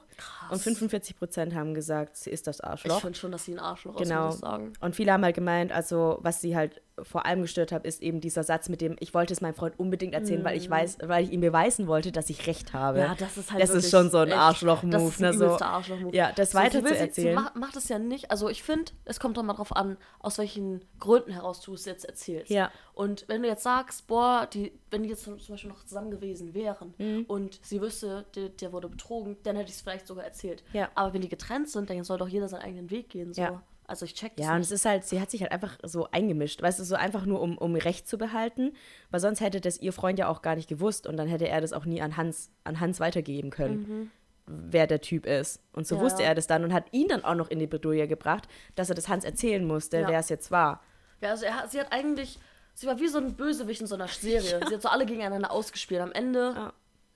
[0.50, 3.02] Und 45% haben gesagt, sie ist das Ich Arschloch.
[3.02, 4.26] finde schon, dass sie ein Arschloch ist, Genau.
[4.28, 4.74] muss ich sagen.
[4.82, 8.22] Und viele haben halt gemeint, also was sie halt vor allem gestört hat, ist eben
[8.22, 11.24] dieser Satz mit dem, ich wollte es meinem Freund unbedingt erzählen, weil ich weiß, weil
[11.24, 13.00] ich ihm beweisen wollte, dass ich recht habe.
[13.00, 13.06] Mhm.
[13.06, 15.58] Ja, das ist halt Das ist schon so ein Arschloch-Move, Das ist ein ne, so.
[15.60, 16.16] Arschloch-Move.
[16.16, 17.28] Ja, das sie weiter zu sie- erzählen.
[17.30, 18.30] Sie macht, macht es ja nicht.
[18.30, 21.86] Also ich finde, es kommt doch mal drauf an, aus welchen Gründen heraus du es
[21.86, 22.52] jetzt erzählst.
[22.52, 22.72] Ja.
[22.94, 26.54] Und wenn du jetzt sagst, boah, die, wenn die jetzt zum Beispiel noch zusammen gewesen
[26.54, 27.26] wären Mhm.
[27.28, 30.64] und sie wüsste, der, der wurde betrogen, dann hätte ich es vielleicht sogar erzählt.
[30.74, 30.90] Ja.
[30.94, 33.34] Aber wenn die getrennt sind, dann soll doch jeder seinen eigenen Weg gehen.
[33.34, 33.42] So.
[33.42, 33.64] Ja.
[33.92, 34.68] Also ich check das Ja, und nicht.
[34.68, 37.42] es ist halt, sie hat sich halt einfach so eingemischt, weißt du, so einfach nur,
[37.42, 38.74] um, um Recht zu behalten,
[39.12, 41.62] weil sonst hätte das ihr Freund ja auch gar nicht gewusst und dann hätte er
[41.62, 44.10] das auch nie an Hans, an Hans weitergeben können,
[44.48, 45.60] wer der Typ ist.
[45.74, 46.00] Und so Mhm.
[46.02, 46.06] Ja.
[46.06, 48.90] wusste er das dann und hat ihn dann auch noch in die Bredouille gebracht, dass
[48.90, 50.08] er das Hans erzählen musste, Ja.
[50.08, 50.82] wer es jetzt war.
[51.22, 52.40] Ja, also er, sie hat eigentlich,
[52.74, 54.60] sie war wie so ein Bösewicht in so einer Serie.
[54.70, 56.02] Sie hat so alle gegeneinander ausgespielt.
[56.02, 56.72] Am Ende,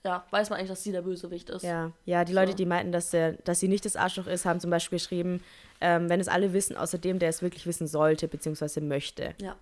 [0.06, 0.24] Ja.
[0.30, 1.62] weiß man eigentlich, dass sie der Bösewicht ist.
[1.62, 2.38] Ja, ja die So.
[2.38, 5.42] Leute, die meinten, dass, der, dass sie nicht das Arschloch ist, haben zum Beispiel geschrieben,
[5.80, 9.34] ähm, wenn es alle wissen, außer dem, der es wirklich wissen sollte, beziehungsweise möchte.
[9.40, 9.56] Ja.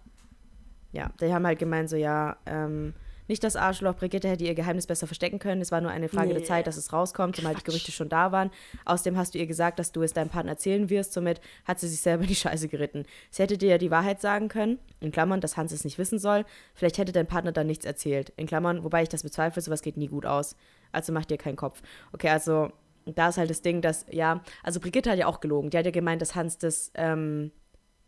[0.93, 2.95] Ja, die haben halt gemeint, so ja, ähm,
[3.27, 5.61] nicht das Arschloch, Brigitte hätte ihr Geheimnis besser verstecken können.
[5.61, 6.45] Es war nur eine Frage der Nee.
[6.47, 7.63] Zeit, dass es rauskommt, zumal die.
[7.65, 8.51] Gerüchte schon da waren.
[8.85, 11.13] Außerdem hast du ihr gesagt, dass du es deinem Partner erzählen wirst.
[11.13, 13.05] Somit hat sie sich selber in die Scheiße geritten.
[13.31, 16.19] Sie hätte dir ja die Wahrheit sagen können, in Klammern, dass Hans es nicht wissen
[16.19, 16.45] soll.
[16.75, 19.97] Vielleicht hätte dein Partner dann nichts erzählt, in Klammern, wobei ich das bezweifle, sowas geht
[19.97, 20.57] nie gut aus.
[20.93, 21.83] Also mach dir keinen Kopf.
[22.13, 22.71] Okay, also
[23.07, 25.71] da ist halt das Ding, dass, ja, also Brigitte hat ja auch gelogen.
[25.71, 27.53] Die hat ja gemeint, dass Hans das, ähm,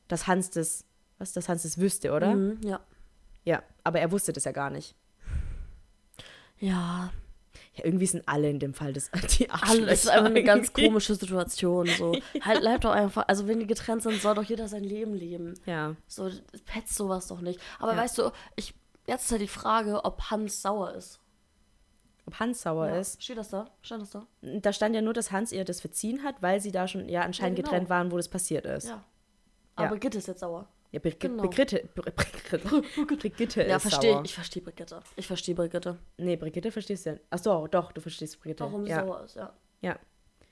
[0.09, 0.85] dass Hans das,
[1.19, 2.35] was, dass Hans das wüsste, oder?
[2.35, 2.81] Mhm, ja.
[3.45, 4.95] Ja, aber er wusste das ja gar nicht.
[6.59, 7.11] Ja,
[7.75, 10.73] Ja, irgendwie sind alle in dem Fall das die alle, es ist einfach eine ganz
[10.73, 11.87] komische Situation.
[11.87, 12.17] So.
[12.41, 15.55] Halt, bleib doch einfach, also wenn die getrennt sind, soll doch jeder sein Leben leben.
[15.67, 15.95] Ja.
[16.07, 16.31] So,
[16.65, 17.61] petzt sowas doch nicht.
[17.79, 17.99] Aber Ja.
[17.99, 18.75] weißt du, ich,
[19.07, 21.21] jetzt ist halt die Frage, ob Hans sauer ist.
[22.27, 22.99] Ob Hans sauer Ja.
[22.99, 23.23] ist.
[23.23, 23.71] Steht das da?
[23.83, 24.27] Stand das da?
[24.43, 27.23] Da stand ja nur, dass Hans ihr das verziehen hat, weil sie da schon ja
[27.23, 27.71] anscheinend Ja, genau.
[27.73, 28.89] getrennt waren, wo das passiert ist.
[28.89, 29.05] Ja.
[29.77, 29.91] Aber Ja.
[29.93, 30.69] Brigitte ist jetzt sauer.
[30.97, 31.43] Ja, Brigitte, Genau.
[31.43, 32.59] Brigitte, Br- Brigitte,
[33.17, 34.23] Brigitte Ja, ist verstehe sauer.
[34.25, 34.31] ich.
[34.31, 35.01] Ich verstehe Brigitte.
[35.17, 35.99] Ich verstehe Brigitte.
[36.17, 37.17] Nee, Brigitte verstehst du ja.
[37.31, 38.65] Ach so, doch, du verstehst Brigitte.
[38.65, 39.05] Warum sie ja.
[39.05, 39.53] sauer ist, ja.
[39.83, 39.97] Ja.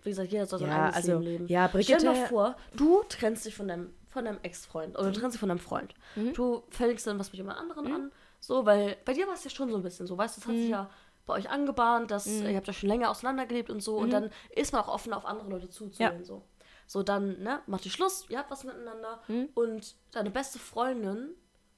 [0.02, 1.46] Wie gesagt, jeder soll sein Ja, eigenes also, Leben leben.
[1.48, 5.10] ja, Stell dir Brigitte- mal vor, du trennst dich von deinem, von deinem Ex-Freund oder
[5.10, 5.94] du trennst dich von deinem Freund.
[6.14, 6.34] Mhm.
[6.34, 8.12] Du fängst dann was mit jemand anderem an.
[8.40, 10.48] So, weil bei dir war es ja schon so ein bisschen so, weißt du, das
[10.48, 10.70] hat sich Mhm.
[10.72, 10.90] ja
[11.26, 14.74] bei euch angebahnt, dass ihr habt ja schon länger auseinandergelebt und so und dann ist
[14.74, 16.16] man auch offen auf andere Leute zuzuhören.
[16.16, 16.20] Mhm.
[16.20, 16.26] Ja.
[16.26, 16.42] So.
[16.86, 19.48] So, dann, ne, macht ihr Schluss, ihr habt was miteinander Mhm.
[19.54, 21.30] und deine beste Freundin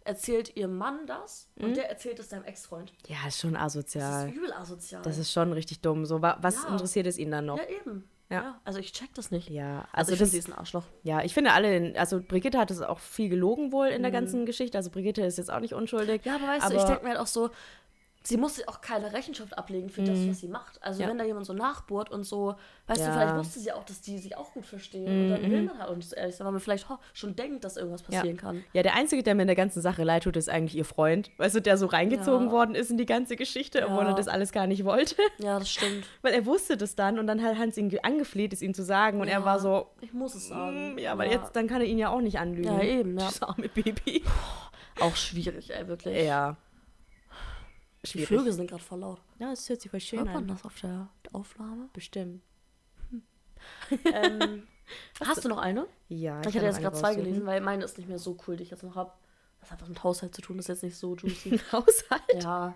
[0.04, 1.64] erzählt ihrem Mann das Mhm.
[1.64, 2.92] und der erzählt es deinem Ex-Freund.
[3.08, 4.28] Ja, ist schon Das asozial.
[4.28, 5.02] ist übel asozial.
[5.02, 6.06] Das ist schon richtig dumm.
[6.06, 6.68] So, wa was Ja.
[6.70, 7.58] interessiert es ihn dann noch?
[7.58, 8.08] ja, eben.
[8.28, 8.60] Ja.
[8.64, 9.48] also ich check das nicht.
[9.50, 10.82] Ja, Also, also, ich das finde, sie ist ein Arschloch.
[11.04, 13.94] Ja, ich finde alle, also Brigitte hat es auch viel gelogen wohl Mhm.
[13.96, 14.76] in der ganzen Geschichte.
[14.78, 16.24] Also Brigitte ist jetzt auch nicht unschuldig.
[16.24, 17.50] Ja, aber weißt du, ich denke mir halt auch so,
[18.26, 20.82] sie muss auch keine Rechenschaft ablegen für das, was sie macht.
[20.82, 21.02] Also Mhm.
[21.02, 21.08] Ja.
[21.10, 22.56] wenn da jemand so nachbohrt und so,
[22.88, 23.06] weißt Ja.
[23.08, 25.06] du, vielleicht wusste sie auch, dass die sich auch gut verstehen.
[25.06, 27.36] Und dann will man halt auch nicht so ehrlich sein, weil man vielleicht ho, schon
[27.36, 28.12] denkt, dass irgendwas Mhm.
[28.14, 28.18] Ja.
[28.20, 28.64] passieren kann.
[28.72, 31.30] Ja, der Einzige, der mir in der ganzen Sache leid tut, ist eigentlich ihr Freund.
[31.38, 34.50] Weißt du, der so reingezogen worden ist in die ganze Geschichte, obwohl er das alles
[34.52, 35.16] gar nicht wollte.
[35.38, 36.06] Ja, das stimmt.
[36.22, 38.82] Weil er wusste das dann und dann hat Hans ihn ge- angefleht, es ihm zu
[38.82, 39.20] sagen.
[39.20, 40.94] Und er war so, Ich muss es sagen.
[40.94, 42.64] "Mm, ja, weil jetzt, dann kann er ihn ja auch nicht anlügen.
[42.72, 43.26] Ja, eben, ja.
[43.26, 44.24] Das arme Baby.
[45.00, 46.24] Auch schwierig, ey, wirklich.
[46.24, 46.56] Ja.
[48.06, 48.28] Die Schwierig.
[48.28, 49.20] Vögel sind gerade voll laut.
[49.38, 50.48] Ja, es hört sich voll schön Hört man an.
[50.48, 51.88] das auf der Aufnahme?
[51.92, 52.42] Bestimmt.
[54.12, 54.66] ähm,
[55.20, 55.86] hast du noch eine?
[56.08, 58.56] Ja, Ich, kann hatte jetzt gerade zwei gelesen, weil meine ist nicht mehr so cool,
[58.56, 59.12] die ich jetzt noch habe.
[59.60, 61.58] Das hat was mit Haushalt zu tun, das ist jetzt nicht so juicy.
[61.72, 62.42] Haushalt.
[62.42, 62.74] ja.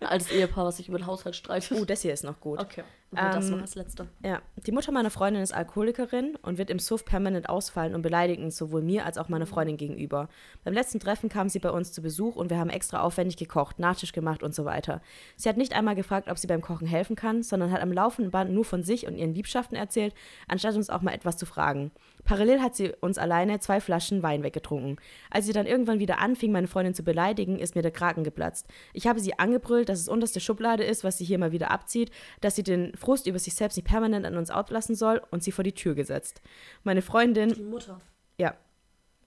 [0.00, 1.78] Ein altes Ehepaar, was sich über den Haushalt streitet.
[1.78, 2.58] Oh, das hier ist noch gut.
[2.58, 2.84] okay.
[3.10, 4.08] Machen wir das Ähm, noch als letzte.
[4.24, 8.50] Ja, die Mutter meiner Freundin ist Alkoholikerin und wird im Suff permanent ausfallen und beleidigen
[8.50, 10.28] sowohl mir als auch meiner Freundin gegenüber.
[10.64, 13.78] Beim letzten Treffen kam sie bei uns zu Besuch und wir haben extra aufwendig gekocht,
[13.78, 15.02] Nachtisch gemacht und so weiter.
[15.36, 18.32] Sie hat nicht einmal gefragt, ob sie beim Kochen helfen kann, sondern hat am laufenden
[18.32, 20.12] Band nur von sich und ihren Liebschaften erzählt,
[20.48, 21.92] anstatt uns auch mal etwas zu fragen.
[22.24, 24.96] Parallel hat sie uns alleine zwei Flaschen Wein weggetrunken.
[25.30, 28.66] Als sie dann irgendwann wieder anfing, meine Freundin zu beleidigen, ist mir der Kragen geplatzt.
[28.92, 32.10] Ich habe sie angebrüllt, dass es unterste Schublade ist, was sie hier mal wieder abzieht,
[32.40, 35.52] dass sie den Frust über sich selbst nicht permanent an uns outlassen soll und sie
[35.52, 36.40] vor die Tür gesetzt.
[36.84, 38.00] Meine Freundin Die Mutter.
[38.38, 38.54] ja.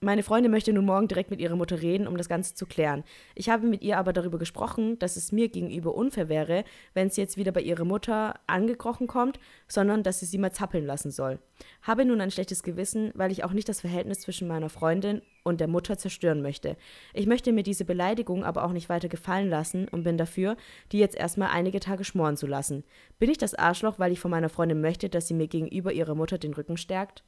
[0.02, 3.04] Meine Freundin möchte nun morgen direkt mit ihrer Mutter reden, um das Ganze zu klären.
[3.34, 7.20] Ich habe mit ihr aber darüber gesprochen, dass es mir gegenüber unfair wäre, wenn sie
[7.20, 9.38] jetzt wieder bei ihrer Mutter angekrochen kommt,
[9.68, 11.38] sondern dass sie sie mal zappeln lassen soll.
[11.82, 15.60] Habe nun ein schlechtes Gewissen, weil ich auch nicht das Verhältnis zwischen meiner Freundin und
[15.60, 16.78] der Mutter zerstören möchte.
[17.12, 20.56] Ich möchte mir diese Beleidigung aber auch nicht weiter gefallen lassen und bin dafür,
[20.92, 22.84] die jetzt erstmal einige Tage schmoren zu lassen.
[23.18, 26.14] Bin ich das Arschloch, weil ich von meiner Freundin möchte, dass sie mir gegenüber ihrer
[26.14, 27.22] Mutter den Rücken stärkt?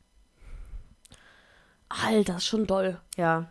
[2.04, 2.98] Alter, ist schon doll.
[3.16, 3.46] Ja.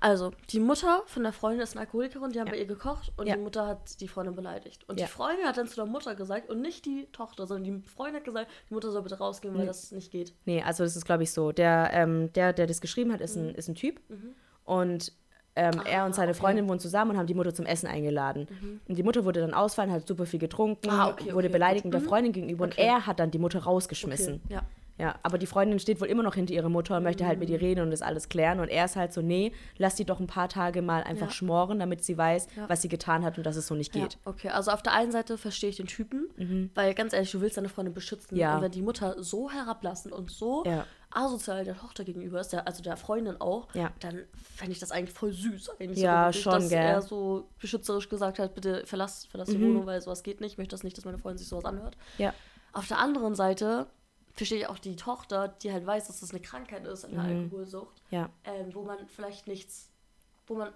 [0.00, 2.52] Also, die Mutter von der Freundin ist eine Alkoholikerin, die haben Ja.
[2.54, 3.36] bei ihr gekocht und Ja.
[3.36, 4.88] die Mutter hat die Freundin beleidigt.
[4.88, 5.04] Und Ja.
[5.04, 8.16] die Freundin hat dann zu der Mutter gesagt und nicht die Tochter, sondern die Freundin
[8.16, 9.66] hat gesagt, die Mutter soll bitte rausgehen, weil Nee.
[9.66, 10.32] das nicht geht.
[10.46, 11.52] Nee, also das ist, glaube ich, so.
[11.52, 14.00] Der, ähm, der, der das geschrieben hat, ist, ein, ist ein Typ.
[14.64, 15.12] Und
[15.58, 16.30] ähm, er und seine Mhm.
[16.30, 16.38] okay.
[16.38, 16.40] Mhm.
[16.40, 18.46] Freundin wohnen zusammen und haben die Mutter zum Essen eingeladen.
[18.88, 21.84] Und die Mutter wurde dann ausfallen, hat super viel getrunken, Ah, okay, wurde okay, beleidigt
[21.84, 21.92] gut.
[21.94, 22.04] der Mhm.
[22.06, 22.64] Freundin gegenüber.
[22.64, 24.42] Und er hat dann die Mutter rausgeschmissen.
[24.50, 24.62] Ja.
[24.98, 27.48] Ja, aber die Freundin steht wohl immer noch hinter ihrer Mutter und möchte halt mit
[27.50, 27.54] Mhm.
[27.56, 28.60] ihr reden und das alles klären.
[28.60, 31.32] Und er ist halt so, nee, lass die doch ein paar Tage mal einfach Ja.
[31.32, 32.68] schmoren, damit sie weiß, Ja.
[32.68, 34.16] was sie getan hat und dass es so nicht Ja, geht.
[34.24, 34.48] okay.
[34.48, 37.68] Also auf der einen Seite verstehe ich den Typen, weil ganz ehrlich, du willst deine
[37.68, 38.36] Freundin beschützen.
[38.36, 38.56] Ja.
[38.56, 40.86] Und wenn die Mutter so herablassend und so Ja.
[41.10, 43.90] asozial der Tochter gegenüber ist, der, also der Freundin auch, Ja.
[44.00, 44.22] dann
[44.54, 45.70] fände ich das eigentlich voll süß.
[45.78, 46.78] Eigentlich Ja, so wirklich, schon, dass gell.
[46.78, 49.68] er so beschützerisch gesagt hat, bitte verlass, verlass die Mhm.
[49.68, 50.52] Wohnung, weil sowas geht nicht.
[50.52, 51.96] Ich möchte das nicht, dass meine Freundin sich sowas anhört.
[52.18, 52.32] Ja.
[52.72, 53.86] Auf der anderen Seite
[54.36, 57.42] verstehe ich auch die Tochter, die halt weiß, dass das eine Krankheit ist, eine Mhm.
[57.44, 58.30] Alkoholsucht, Ja.
[58.44, 59.90] ähm, wo man vielleicht nichts,
[60.46, 60.72] wo man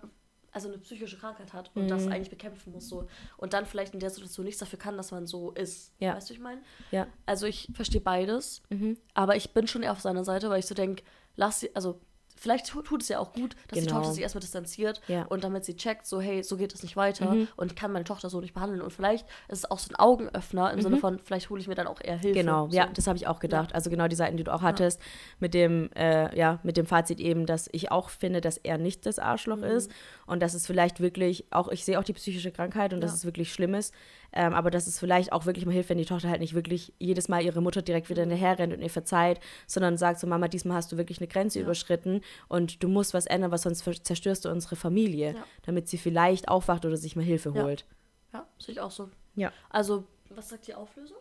[0.52, 2.12] also eine psychische Krankheit hat und das Mhm.
[2.12, 3.06] eigentlich bekämpfen muss so
[3.36, 5.92] und dann vielleicht in der Situation nichts dafür kann, dass man so ist.
[6.00, 6.16] Ja.
[6.16, 6.60] Weißt du, ich meine?
[6.90, 7.06] Ja.
[7.24, 8.96] Also ich verstehe beides, Mhm.
[9.14, 11.04] aber ich bin schon eher auf seiner Seite, weil ich so denke,
[11.36, 12.00] lass sie, also
[12.40, 13.98] vielleicht tu- tut es ja auch gut, dass die Genau.
[13.98, 15.24] Tochter sich erstmal distanziert Ja.
[15.24, 17.48] und damit sie checkt, so hey, so geht es nicht weiter Mhm.
[17.56, 20.72] und kann meine Tochter so nicht behandeln und vielleicht ist es auch so ein Augenöffner
[20.72, 22.28] im Sinne von, vielleicht hole ich mir dann auch eher Hilfe.
[22.30, 22.46] Mhm.
[22.46, 22.76] Genau, so.
[22.76, 23.74] ja, das habe ich auch gedacht.
[23.74, 25.00] Also genau die Seiten, die du auch hattest,
[25.38, 29.06] mit dem, äh, ja, mit dem Fazit eben, dass ich auch finde, dass er nicht
[29.06, 29.64] das Arschloch Mhm.
[29.64, 29.90] ist
[30.26, 33.16] und dass es vielleicht wirklich auch, ich sehe auch die psychische Krankheit und dass Ja.
[33.16, 33.94] es wirklich schlimm ist,
[34.32, 36.92] ähm, aber dass es vielleicht auch wirklich mal hilft, wenn die Tochter halt nicht wirklich
[36.98, 38.30] jedes Mal ihre Mutter direkt wieder Mhm.
[38.30, 41.58] hinterher rennt und ihr verzeiht, sondern sagt so, Mama, diesmal hast du wirklich eine Grenze
[41.58, 41.64] Ja.
[41.64, 45.44] überschritten und du musst was ändern, was sonst zerstörst du unsere Familie, Ja.
[45.62, 47.62] damit sie vielleicht aufwacht oder sich mal Hilfe Ja.
[47.64, 47.84] holt.
[48.32, 49.08] Ja, sehe ich auch so.
[49.36, 49.52] Ja.
[49.70, 51.16] Also, was sagt die Auflösung?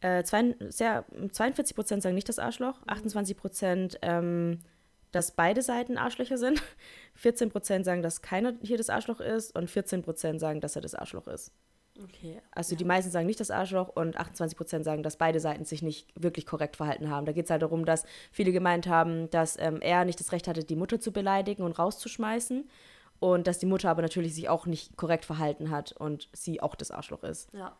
[0.00, 2.84] Äh, zwei, sehr, 42 Prozent sagen nicht das Arschloch, Mhm.
[2.90, 4.60] 28 Prozent, ähm,
[5.12, 6.62] dass beide Seiten Arschlöcher sind,
[7.16, 10.82] 14 Prozent sagen, dass keiner hier das Arschloch ist und 14 Prozent sagen, dass er
[10.82, 11.52] das Arschloch ist.
[12.02, 12.40] Okay.
[12.52, 12.78] Also ja.
[12.78, 16.08] die meisten sagen nicht das Arschloch und 28 Prozent sagen, dass beide Seiten sich nicht
[16.14, 17.26] wirklich korrekt verhalten haben.
[17.26, 20.48] Da geht es halt darum, dass viele gemeint haben, dass ähm, er nicht das Recht
[20.48, 22.68] hatte, die Mutter zu beleidigen und rauszuschmeißen
[23.18, 26.74] und dass die Mutter aber natürlich sich auch nicht korrekt verhalten hat und sie auch
[26.74, 27.52] das Arschloch ist.
[27.52, 27.76] Ja.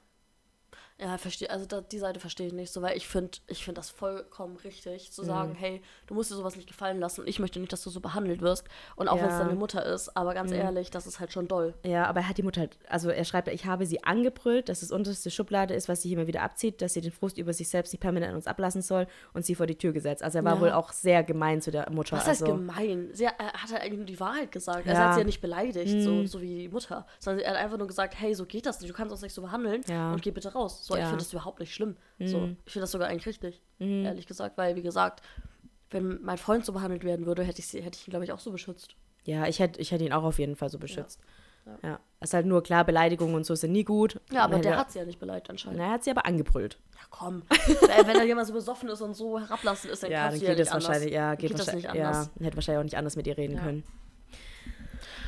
[1.00, 1.48] Ja, verstehe.
[1.50, 4.56] Also da, die Seite verstehe ich nicht so, weil ich finde, ich finde das vollkommen
[4.58, 5.26] richtig, zu Mhm.
[5.26, 7.90] sagen, hey, du musst dir sowas nicht gefallen lassen und ich möchte nicht, dass du
[7.90, 8.64] so behandelt wirst.
[8.96, 9.38] Und auch wenn es Ja.
[9.44, 9.46] Mhm.
[9.48, 11.72] deine Mutter ist, aber ganz ehrlich, das ist halt schon doll.
[11.84, 14.82] Ja, aber er hat die Mutter halt, also er schreibt, ich habe sie angebrüllt, dass
[14.82, 17.68] es unterste Schublade ist, was sie immer wieder abzieht, dass sie den Frust über sich
[17.70, 20.22] selbst nicht permanent an uns ablassen soll und sie vor die Tür gesetzt.
[20.22, 20.60] Also er war Ja.
[20.60, 22.16] wohl auch sehr gemein zu der Mutter.
[22.18, 23.08] Was heißt also, gemein?
[23.14, 24.86] Sie hat, er hat halt eigentlich nur die Wahrheit gesagt.
[24.86, 24.98] Er Ja.
[25.00, 25.04] Mhm.
[25.04, 27.06] hat sie ja nicht beleidigt, so, so wie die Mutter.
[27.18, 29.32] Sondern er hat einfach nur gesagt, hey, so geht das nicht, du kannst uns nicht
[29.34, 30.12] so behandeln Ja.
[30.12, 30.84] und geh bitte raus.
[30.90, 31.06] So, ich Ja.
[31.08, 31.96] finde das überhaupt nicht schlimm.
[32.18, 32.56] So, Mhm.
[32.66, 34.04] ich finde das sogar eigentlich richtig, Mhm.
[34.04, 35.22] ehrlich gesagt, weil, wie gesagt,
[35.90, 38.32] wenn mein Freund so behandelt werden würde, hätte ich, sie- hätte ich ihn, glaube ich,
[38.32, 38.94] auch so beschützt.
[39.24, 41.20] Ja, ich hätte ich hätt ihn auch auf jeden Fall so beschützt.
[41.66, 41.78] Ja.
[41.90, 42.00] Ja.
[42.20, 44.18] Es ist halt nur klar, Beleidigungen und so sind nie gut.
[44.32, 45.78] Ja, aber der hätte- hat sie ja nicht beleidigt anscheinend.
[45.78, 46.78] Na, er hat sie aber angebrüllt.
[46.94, 47.42] Ja, komm.
[48.06, 50.48] wenn, da jemand so besoffen ist und so herablassend ist, dann Ja, dann kannst geht
[50.48, 50.88] ja es nicht anders.
[50.88, 52.30] wahrscheinlich, ja, Dann geht, geht das wahrscheinlich, nicht anders.
[52.38, 53.62] ja, hätte wahrscheinlich auch nicht anders mit ihr reden Ja.
[53.62, 53.84] können.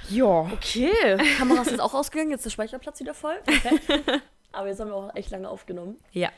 [0.08, 0.24] Ja.
[0.52, 0.90] Okay,
[1.38, 3.36] Kamera ist jetzt auch ausgegangen, jetzt ist der Speicherplatz wieder voll.
[3.46, 3.80] Okay.
[4.52, 5.96] Aber jetzt haben wir auch echt lange aufgenommen.
[6.12, 6.28] Ja.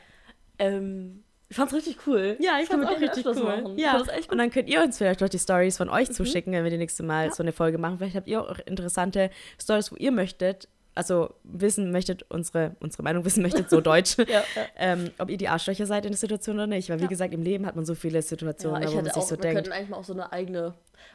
[0.59, 2.37] Ähm, ich fand's richtig cool.
[2.39, 3.43] Ja, ich Können fand's wir auch richtig cool.
[3.43, 3.77] machen.
[3.77, 6.63] Ja, Ich und dann könnt ihr uns vielleicht noch die Stories von euch zuschicken, wenn
[6.63, 7.31] wir die nächste Mal Ja.
[7.33, 7.97] so eine Folge machen.
[7.99, 9.29] Vielleicht habt ihr auch interessante
[9.61, 14.25] Stories, wo ihr möchtet, also wissen möchtet, unsere, unsere Meinung wissen möchtet, so deutsch, Ja,
[14.27, 14.43] ja.
[14.77, 16.89] ähm, ob ihr die Arschlöcher seid in der Situation oder nicht.
[16.89, 17.09] Weil, wie Ja.
[17.09, 19.31] gesagt, im Leben hat man so viele Ja, Situationen, ich wo man sich auch, so
[19.31, 20.73] wir denkt, könnten eigentlich mal auch so eine eigene.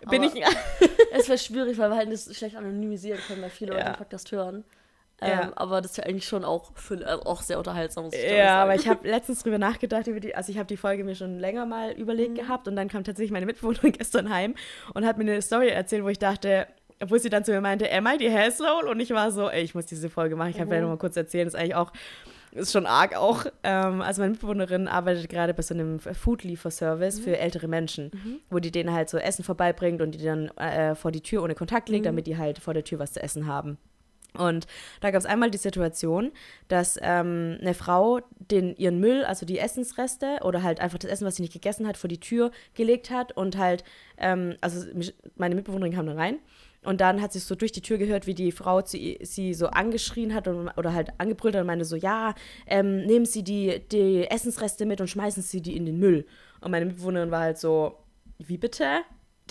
[0.08, 0.32] bin ich.
[1.12, 3.78] Es wäre schwierig, weil wir halt das schlecht anonymisieren können, weil viele Ja.
[3.78, 4.64] Leute den Podcast hören.
[5.22, 5.52] Ähm, Ja.
[5.56, 8.04] Aber das ist ja eigentlich schon auch, für, also auch sehr unterhaltsam.
[8.04, 10.76] Muss ich Ja, aber ich habe letztens drüber nachgedacht, über die, also ich habe die
[10.76, 12.00] Folge mir schon länger mal Mhm.
[12.00, 14.54] überlegt gehabt und dann kam tatsächlich meine Mitbewohnerin gestern heim
[14.94, 16.66] und hat mir eine Story erzählt, wo ich dachte,
[17.02, 18.88] obwohl sie dann zu mir meinte, am I die Hasslow?
[18.90, 20.70] Und ich war so, ey, ich muss diese Folge machen, ich kann Mhm.
[20.70, 21.92] vielleicht noch mal kurz erzählen, das ist eigentlich auch,
[22.52, 23.46] ist schon arg auch.
[23.62, 27.22] Ähm, also meine Mitbewohnerin arbeitet gerade bei so einem Food-Lieferservice Mhm.
[27.22, 31.12] für ältere Menschen, wo die denen halt so Essen vorbeibringt und die dann äh, vor
[31.12, 32.08] die Tür ohne Kontakt legt, Mhm.
[32.08, 33.78] damit die halt vor der Tür was zu essen haben.
[34.36, 34.66] Und
[35.00, 36.32] da gab es einmal die Situation,
[36.68, 41.26] dass ähm, eine Frau den ihren Müll, also die Essensreste oder halt einfach das Essen,
[41.26, 43.84] was sie nicht gegessen hat, vor die Tür gelegt hat und halt,
[44.18, 44.86] ähm, also
[45.36, 46.38] meine Mitbewohnerin kam dann rein
[46.82, 49.66] und dann hat sie so durch die Tür gehört, wie die Frau sie, sie so
[49.66, 52.34] angeschrien hat und, oder halt angebrüllt hat und meinte so, ja,
[52.66, 56.26] ähm, nehmen Sie die, die Essensreste mit und schmeißen Sie die in den Müll.
[56.60, 57.98] Und meine Mitbewohnerin war halt so,
[58.38, 59.02] wie bitte?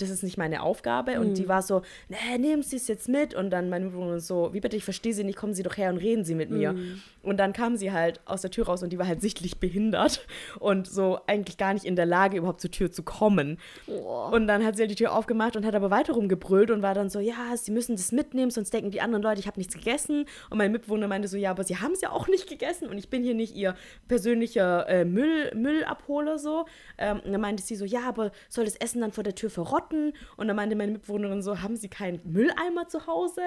[0.02, 1.20] Das ist nicht meine Aufgabe.
[1.20, 3.34] Und die war so, nee, nehmen Sie es jetzt mit.
[3.34, 5.90] Und dann meine Mitbewohnerin so, wie bitte, ich verstehe Sie nicht, kommen Sie doch her
[5.90, 6.74] und reden Sie mit mir.
[7.22, 10.26] Und dann kam sie halt aus der Tür raus und die war halt sichtlich behindert
[10.58, 13.58] und so eigentlich gar nicht in der Lage, überhaupt zur Tür zu kommen.
[13.86, 14.32] Boah.
[14.32, 16.94] Und dann hat sie halt die Tür aufgemacht und hat aber weiter rumgebrüllt und war
[16.94, 19.74] dann so, ja, sie müssen das mitnehmen, sonst denken die anderen Leute, ich habe nichts
[19.74, 20.24] gegessen.
[20.48, 22.96] Und mein Mitbewohner meinte so, ja, aber sie haben es ja auch nicht gegessen und
[22.96, 23.74] ich bin hier nicht ihr
[24.08, 26.64] persönlicher äh, Müll, Müllabholer so.
[26.96, 29.50] Ähm, und dann meinte sie so, ja, aber soll das Essen dann vor der Tür
[29.50, 29.89] verrotten?
[29.92, 33.42] Und dann meinte meine Mitbewohnerin so, haben sie keinen Mülleimer zu Hause?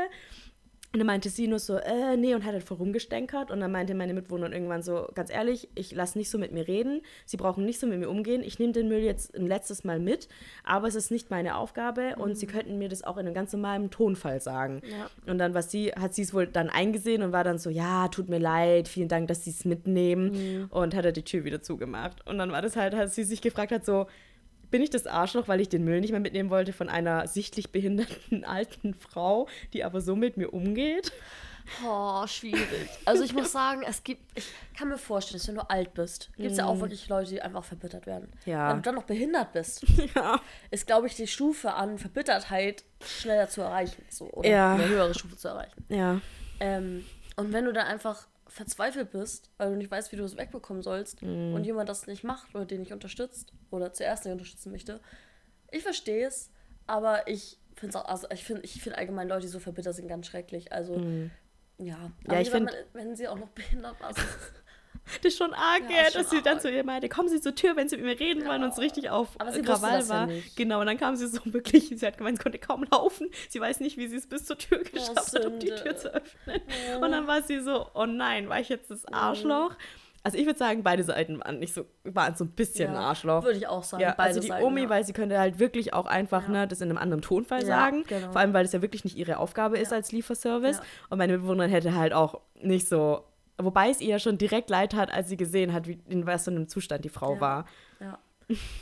[0.94, 3.50] Und dann meinte sie nur so, äh, nee, und hat halt voll rumgestänkert.
[3.50, 6.68] Und dann meinte meine Mitbewohnerin irgendwann so, ganz ehrlich, ich lasse nicht so mit mir
[6.68, 7.02] reden.
[7.26, 8.44] Sie brauchen nicht so mit mir umgehen.
[8.44, 10.28] Ich nehme den Müll jetzt ein letztes Mal mit,
[10.64, 13.52] aber es ist nicht meine Aufgabe und sie könnten mir das auch in einem ganz
[13.54, 14.84] normalen Tonfall sagen.
[14.88, 15.10] Ja.
[15.26, 18.08] Und dann was sie, hat sie es wohl dann eingesehen und war dann so, ja,
[18.10, 20.70] tut mir leid, vielen Dank, dass sie es mitnehmen.
[20.70, 22.24] Und hat er die Tür wieder zugemacht.
[22.28, 24.06] Und dann war das halt, als sie sich gefragt hat, so,
[24.74, 27.72] bin ich das Arschloch, weil ich den Müll nicht mehr mitnehmen wollte von einer sichtlich
[27.72, 31.12] behinderten alten Frau, die aber so mit mir umgeht?
[31.86, 32.90] Oh, schwierig.
[33.06, 36.32] Also ich muss sagen, es gibt, ich kann mir vorstellen, dass wenn du alt bist,
[36.38, 38.30] gibt es ja auch wirklich Leute, die einfach verbittert werden.
[38.46, 38.52] Mhm.
[38.52, 38.70] Ja.
[38.70, 40.42] Wenn du dann noch behindert bist, Ja.
[40.72, 44.04] ist, glaube ich, die Stufe an Verbittertheit schneller zu erreichen.
[44.10, 44.74] So, oder Ja.
[44.74, 45.86] eine höhere Stufe zu erreichen.
[45.90, 46.20] Ja.
[46.60, 47.06] Ähm,
[47.36, 50.84] und wenn du dann einfach verzweifelt bist, weil du nicht weißt, wie du es wegbekommen
[50.84, 51.54] sollst Mhm.
[51.54, 55.00] und jemand das nicht macht oder den nicht unterstützt oder zuerst nicht unterstützen möchte,
[55.72, 56.52] ich verstehe es,
[56.86, 60.08] aber ich finde auch, also ich finde ich find allgemein Leute, die so verbittert sind,
[60.08, 60.72] ganz schrecklich.
[60.72, 60.94] Also,
[61.80, 61.96] ja.
[61.96, 62.12] Aber Mhm.
[62.20, 64.14] ich wie gesagt, find- man- wenn sie auch noch behindert war,
[65.22, 66.62] Das ist schon arg, Ja, ja, dass sie dann arg.
[66.62, 68.80] zu ihr meinte, kommen Sie zur Tür, wenn Sie mit mir reden wollen und es
[68.80, 70.26] richtig auf Aber sie Krawall das ja war.
[70.28, 70.56] nicht.
[70.56, 73.30] Genau, und dann kam sie so wirklich, sie hat gemeint, sie konnte kaum laufen.
[73.50, 75.68] Sie weiß nicht, wie sie es bis zur Tür geschafft hat, um die.
[75.68, 76.62] Tür zu öffnen.
[77.02, 79.76] Und dann war sie so, oh nein, war ich jetzt das Arschloch?
[80.26, 83.02] Also ich würde sagen, beide Seiten waren nicht so, waren so ein bisschen ein ja,
[83.02, 83.44] Arschloch.
[83.44, 84.02] Würde ich auch sagen.
[84.04, 84.90] Ja, also die Seiten, Omi, ja.
[84.90, 86.50] weil sie könnte halt wirklich auch einfach Ja.
[86.50, 88.06] ne, das in einem anderen Tonfall Ja, sagen.
[88.08, 88.32] genau.
[88.32, 89.98] Vor allem, weil es ja wirklich nicht ihre Aufgabe ist Ja.
[89.98, 90.78] als Lieferservice.
[90.78, 90.84] Ja.
[91.10, 93.26] Und meine Mitbewohnerin hätte halt auch nicht so.
[93.58, 96.46] Wobei es ihr ja schon direkt leid hat, als sie gesehen hat, wie, in was
[96.46, 97.42] für einem Zustand die Frau Ja.
[97.42, 97.66] war.
[98.00, 98.20] Ja.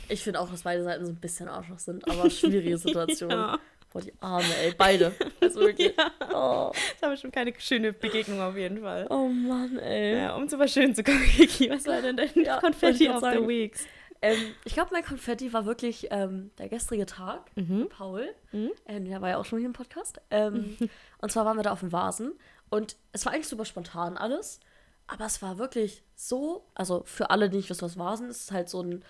[0.08, 3.30] Ich finde auch, dass beide Seiten so ein bisschen Arschloch sind, aber schwierige Situation.
[3.30, 3.58] Ja.
[3.92, 5.12] Boah, die Arme, ey, beide.
[5.40, 5.92] Also wirklich.
[6.34, 9.06] Oh, Das war schon keine schöne Begegnung auf jeden Fall.
[9.10, 10.16] oh Mann, ey.
[10.16, 13.46] Ja, um zu verschönen zu kommen, Kiki, was war denn dein Ja, Konfetti of the.
[13.46, 13.86] Weeks?
[14.22, 17.50] Ähm, ich glaube, mein Konfetti war wirklich ähm, der gestrige Tag.
[17.56, 17.88] Mhm.
[17.90, 20.20] Paul, ähm, der war ja auch schon hier im Podcast.
[20.30, 20.76] Ähm,
[21.18, 22.32] und zwar waren wir da auf dem Vasen
[22.72, 24.58] und es war eigentlich super spontan alles,
[25.06, 28.50] aber es war wirklich so, also für alle, die nicht wissen, was Vasen ist, ist
[28.50, 29.04] halt so ein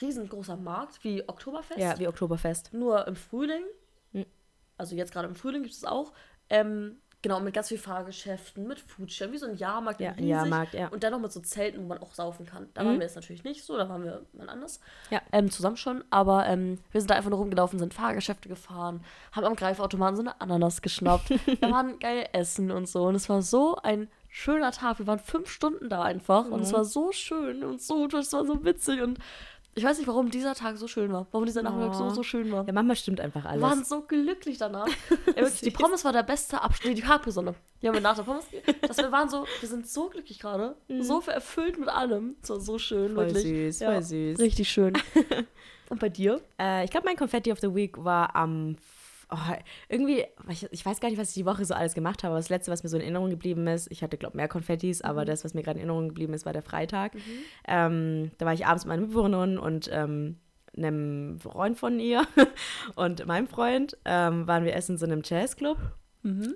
[0.00, 1.80] riesengroßer Markt wie Oktoberfest.
[1.80, 2.72] Ja, wie Oktoberfest.
[2.72, 3.64] nur im Frühling.
[4.12, 4.26] Mhm.
[4.76, 6.12] Also jetzt gerade im Frühling gibt es auch.
[6.48, 10.00] Ähm, genau, mit ganz viel Fahrgeschäften, mit Foodstellen, wie so ein Jahrmarkt.
[10.00, 10.26] Ja, ein.
[10.26, 10.88] Jahrmarkt, ja.
[10.88, 12.68] Und dann noch mit so Zelten, wo man auch saufen kann.
[12.74, 12.86] Da Mhm.
[12.86, 14.80] waren wir jetzt natürlich nicht so, da waren wir mal anders.
[15.10, 15.20] Ja.
[15.32, 19.44] Ähm, zusammen schon, aber ähm, wir sind da einfach nur rumgelaufen, sind Fahrgeschäfte gefahren, haben
[19.44, 21.30] am Greifautomaten so eine Ananas geschnappt.
[21.60, 23.04] da waren geil Essen und so.
[23.06, 24.98] Und es war so ein schöner Tag.
[24.98, 26.62] Wir waren fünf Stunden da einfach und Mhm.
[26.62, 29.18] es war so schön und so, es war so witzig und
[29.78, 31.26] ich weiß nicht, warum dieser Tag so schön war.
[31.30, 32.10] Warum dieser Nachmittag so, Oh.
[32.10, 32.66] so schön war.
[32.66, 33.62] Ja, manchmal stimmt einfach Wir alles.
[33.62, 34.86] waren so glücklich danach.
[35.26, 35.70] Wirklich, die.
[35.70, 36.90] Pommes war der beste Abschnitt.
[36.90, 37.54] Nee, die Capri-Sonne.
[37.80, 38.44] Die haben wir nach der Pommes
[38.82, 40.76] dass wir waren so, wir sind so glücklich gerade.
[41.00, 42.36] So erfüllt mit allem.
[42.42, 43.14] Es war so schön, Mhm.
[43.16, 43.74] Voll wirklich.
[43.76, 44.38] süß, voll süß.
[44.40, 44.94] Richtig schön.
[45.88, 46.40] Und bei dir?
[46.60, 48.76] Äh, ich glaube, mein Confetti of the Week war am.
[49.30, 49.36] Oh,
[49.88, 52.38] irgendwie, ich, ich weiß gar nicht, was ich die Woche so alles gemacht habe, aber
[52.38, 55.26] das letzte, was mir so in Erinnerung geblieben ist, ich hatte, glaube mehr Konfettis, aber
[55.26, 57.12] das, was mir gerade in Erinnerung geblieben ist, war der Freitag.
[57.66, 60.36] Ähm, da war ich abends mit meiner Mitbewohnerin und ähm,
[60.76, 62.26] einem Freund von ihr
[62.94, 65.78] und meinem Freund ähm, waren wir essen in so einem Jazzclub.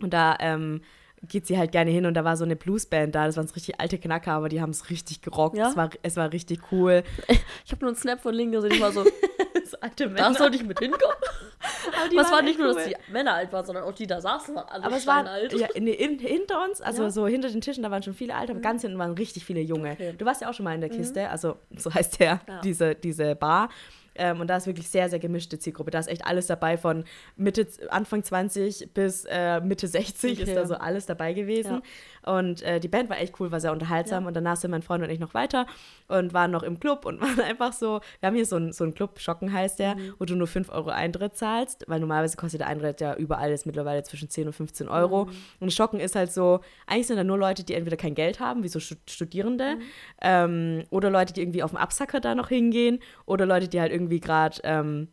[0.00, 0.80] Und da ähm,
[1.28, 3.26] geht sie halt gerne hin und da war so eine Bluesband da.
[3.26, 5.56] Das waren so richtig alte Knacker, aber die haben es richtig gerockt.
[5.56, 5.68] Ja?
[5.70, 7.02] Es, war, es war richtig cool.
[7.64, 8.72] Ich habe nur einen Snap von Link gesehen.
[8.72, 9.04] Ich war so,
[9.54, 11.16] Das alte da sollte ich mit hinkommen.
[12.12, 12.94] Aber es war nicht echt nur, dass cool.
[13.08, 15.52] die Männer alt waren, sondern auch die da saßen, waren alle Aber es waren steinalt.
[15.54, 17.10] ja, in, in, hinter uns, also Ja.
[17.10, 19.60] so hinter den Tischen, da waren schon viele Alte, aber ganz hinten waren richtig viele
[19.60, 19.92] Junge.
[19.92, 20.14] Okay.
[20.18, 22.60] Du warst ja auch schon mal in der Kiste, also so heißt der, Ja.
[22.62, 23.68] diese, diese Bar.
[24.14, 25.90] Ähm, und da ist wirklich sehr, sehr gemischte Zielgruppe.
[25.90, 27.04] Da ist echt alles dabei, von
[27.36, 30.54] Mitte, Anfang 20 bis äh, Mitte 60 ist Okay.
[30.54, 31.82] da so alles dabei gewesen.
[32.24, 34.24] Und äh, die Band war echt cool, war sehr unterhaltsam.
[34.24, 34.28] Ja.
[34.28, 35.66] Und danach sind mein Freund und ich noch weiter
[36.08, 38.84] und waren noch im Club und waren einfach so, wir haben hier so einen so
[38.84, 40.14] einen Club, Schocken heißt der, Mhm.
[40.18, 43.66] wo du nur 5 Euro Eintritt zahlst, weil normalerweise kostet der Eintritt ja überall jetzt
[43.66, 45.24] mittlerweile zwischen 10 und 15 Euro.
[45.26, 45.30] Mhm.
[45.60, 48.62] Und Schocken ist halt so, eigentlich sind da nur Leute, die entweder kein Geld haben,
[48.62, 49.80] wie so Stu- Studierende, Mhm.
[50.20, 53.92] ähm, oder Leute, die irgendwie auf dem Absacker da noch hingehen, oder Leute, die halt
[53.92, 55.09] irgendwie gerade, ähm,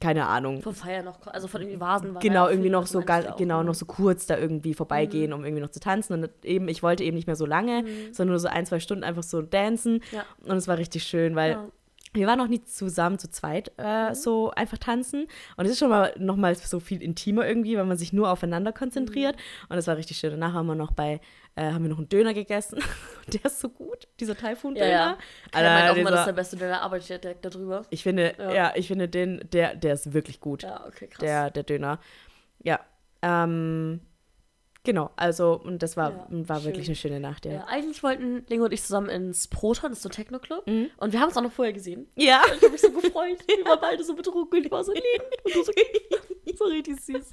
[0.00, 2.14] keine Ahnung, Von Feier noch, also von irgendwie Vasen.
[2.14, 4.72] war genau irgendwie noch so meinst ga- du auch, genau noch so kurz da irgendwie
[4.72, 7.84] vorbeigehen, um irgendwie noch zu tanzen und eben ich wollte eben nicht mehr so lange,
[8.12, 10.24] sondern nur so ein zwei Stunden einfach so dancen Ja.
[10.46, 11.68] und es war richtig schön, weil Ja.
[12.12, 15.90] Wir waren noch nie zusammen zu zweit äh, so einfach tanzen und es ist schon
[15.90, 19.36] mal noch mal so viel intimer irgendwie, weil man sich nur aufeinander konzentriert
[19.68, 20.30] und es war richtig schön.
[20.30, 21.20] Danach haben wir noch bei
[21.56, 22.78] äh, haben wir noch einen Döner gegessen.
[23.32, 24.86] der ist so gut, dieser Taifun-Döner.
[24.86, 25.18] Ja, ja.
[25.52, 27.82] Alter, Er meint auch immer, das ist der beste Döner, arbeitet ja direkt darüber.
[27.90, 28.52] ich finde, Ja.
[28.52, 28.72] ja.
[28.76, 31.20] ich finde den, der, der ist wirklich gut Ja, okay, krass.
[31.20, 31.98] der, der Döner.
[32.62, 32.80] Ja.
[33.22, 34.00] Ähm,
[34.84, 36.66] genau, also, und das war, Ja, war schön.
[36.66, 37.52] wirklich eine schöne Nacht, ja.
[37.52, 37.64] ja.
[37.66, 40.66] eigentlich wollten Lingo und ich zusammen ins Proton, das ist so ein Techno-Club.
[40.66, 40.90] Mhm.
[40.96, 42.08] Und wir haben es auch noch vorher gesehen.
[42.16, 42.42] Ja.
[42.46, 43.38] Ich habe mich so gefreut.
[43.46, 44.64] Wir waren beide so betrunken.
[44.64, 45.22] Ich war so lieb.
[45.44, 45.72] Und du so,
[46.56, 47.32] so richtig süß.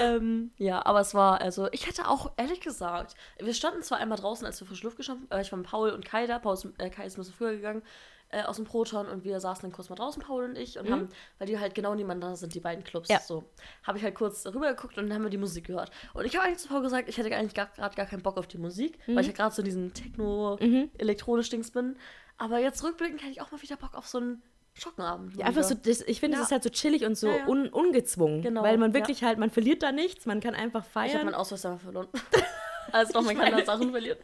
[0.00, 4.18] ähm, ja, aber es war, also, ich hätte auch, ehrlich gesagt, wir standen zwar einmal
[4.18, 5.38] draußen, als wir frische Luft geschafft haben.
[5.38, 6.38] Äh, ich war mit Paul und Kai da.
[6.38, 7.82] Paul ist, äh, Kai ist ein bisschen früher gegangen
[8.30, 10.90] äh, aus dem Proton und wir saßen dann kurz mal draußen, Paul und ich, und
[10.90, 11.08] haben,
[11.38, 13.08] weil die halt genau nebeneinander sind, die beiden Clubs.
[13.08, 13.20] Ja.
[13.20, 13.44] So,
[13.84, 15.90] habe ich halt kurz rüber geguckt und dann haben wir die Musik gehört.
[16.14, 18.46] Und ich habe eigentlich zu Paul gesagt, ich hätte eigentlich gerade gar keinen Bock auf
[18.46, 21.96] die Musik, weil ich ja gerade so in diesem Techno-elektronisch-Dings bin.
[22.38, 24.42] Aber jetzt rückblickend hätte ich auch mal wieder Bock auf so einen
[24.76, 25.36] Schockenabend.
[25.36, 26.40] Ja, einfach so, das, ich finde, Ja.
[26.42, 27.46] es ist halt so chillig und so Ja, ja.
[27.46, 28.42] Un, ungezwungen.
[28.42, 31.24] Genau, Weil man wirklich halt, man verliert da nichts, man kann einfach Ich habe feiern.
[31.26, 32.08] meinen Ausweis einfach verloren.
[32.92, 34.18] also doch, man kann da Sachen verlieren.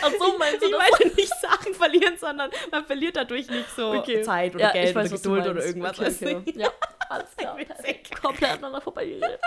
[0.00, 0.80] Ach so, meinst du ich das?
[1.00, 4.22] meine nicht Sachen verlieren, sondern man verliert dadurch nicht so Okay.
[4.22, 5.98] Zeit oder Ja, Geld ich weiß, oder Geduld oder irgendwas.
[5.98, 6.52] Okay, okay.
[6.58, 6.68] Ja,
[7.10, 7.56] alles klar.
[8.20, 9.38] Komplett aneinander vorbeigeredet.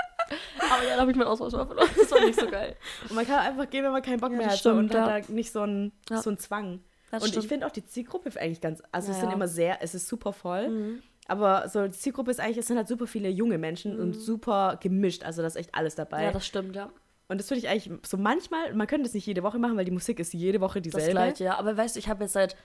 [0.71, 1.89] Aber ja, da habe ich meinen Ausweis mal verloren.
[1.97, 2.75] Das war nicht so geil.
[3.09, 4.89] Und man kann einfach gehen, wenn man keinen Bock Ja, mehr das hat so, und
[4.89, 6.21] stimmt, hat da nicht so einen, Ja.
[6.21, 6.83] so einen Zwang.
[7.11, 7.43] Das und stimmt.
[7.45, 9.35] ich finde auch die Zielgruppe eigentlich ganz, also es Ja, sind ja.
[9.35, 9.41] Mhm.
[9.41, 10.99] immer sehr, es ist super voll.
[11.27, 14.77] Aber so die Zielgruppe ist eigentlich, es sind halt super viele junge Menschen und super
[14.81, 15.23] gemischt.
[15.23, 16.19] Also da ist echt alles dabei.
[16.19, 16.23] Mhm.
[16.25, 16.89] Ja, das stimmt, ja.
[17.27, 19.85] Und das finde ich eigentlich so manchmal, man könnte es nicht jede Woche machen, weil
[19.85, 21.11] die Musik ist jede Woche Das dieselbe.
[21.11, 21.57] gleiche, ja.
[21.57, 22.55] Aber weißt du, ich habe jetzt seit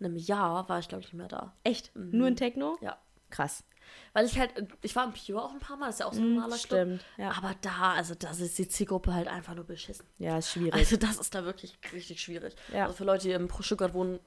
[0.00, 1.54] einem Jahr, war ich glaube ich nicht mehr da.
[1.64, 1.90] Echt?
[1.94, 2.76] Nur in Techno?
[2.80, 2.98] Ja.
[3.30, 3.64] Krass.
[4.12, 4.50] Weil ich halt,
[4.82, 6.56] ich war im Pure auch ein paar Mal, das ist ja auch so ein normaler
[6.56, 6.60] Club.
[6.80, 7.04] Stimmt.
[7.18, 7.32] Ja.
[7.36, 10.06] Aber da, also das ist die Zielgruppe halt einfach nur beschissen.
[10.18, 10.74] ja, ist schwierig.
[10.74, 12.54] Also das ist da wirklich richtig schwierig.
[12.72, 12.84] Ja.
[12.84, 14.20] Also für Leute, die im Stuttgart wohnen,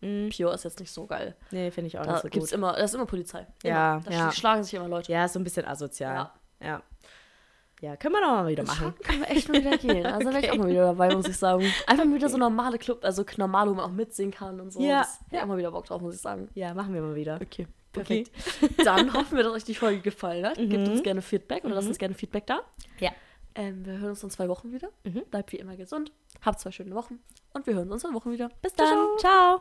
[0.00, 1.34] Pure ist jetzt nicht so geil.
[1.50, 2.58] nee, finde ich auch Da nicht so gibt's gut.
[2.58, 3.46] immer, da ist immer Polizei.
[3.62, 3.72] Immer.
[3.74, 4.32] Ja, da ja.
[4.32, 5.10] schlagen sich immer Leute.
[5.12, 6.14] Ja, ist so ein bisschen asozial.
[6.60, 6.66] Ja.
[6.66, 6.82] Ja.
[7.80, 8.94] Ja, können wir noch mal wieder Das machen.
[9.02, 10.06] Können wir echt mal wieder gehen.
[10.06, 11.64] Also da wäre ich auch mal wieder dabei, muss ich sagen.
[11.86, 14.80] Einfach mal wieder so normale Club, also normal, wo man auch mitsingen kann und so.
[14.80, 15.00] Ja.
[15.00, 16.48] Das hätte auch mal wieder Bock drauf, muss ich sagen.
[16.54, 17.36] Ja, machen wir mal wieder.
[17.42, 17.66] Okay,
[17.96, 18.24] Okay.
[18.24, 18.86] perfekt.
[18.86, 20.56] Dann hoffen wir, dass euch die Folge gefallen hat.
[20.56, 22.60] Gebt uns gerne Feedback oder lasst uns gerne Feedback da.
[22.98, 23.10] Ja.
[23.54, 24.88] Ähm, wir hören uns in zwei Wochen wieder.
[25.04, 25.22] Mhm.
[25.30, 26.10] Bleibt wie immer gesund.
[26.42, 27.20] Habt zwei schöne Wochen.
[27.52, 28.50] Und wir hören uns in Wochen wieder.
[28.62, 29.06] Bis dann.
[29.18, 29.60] Ciao.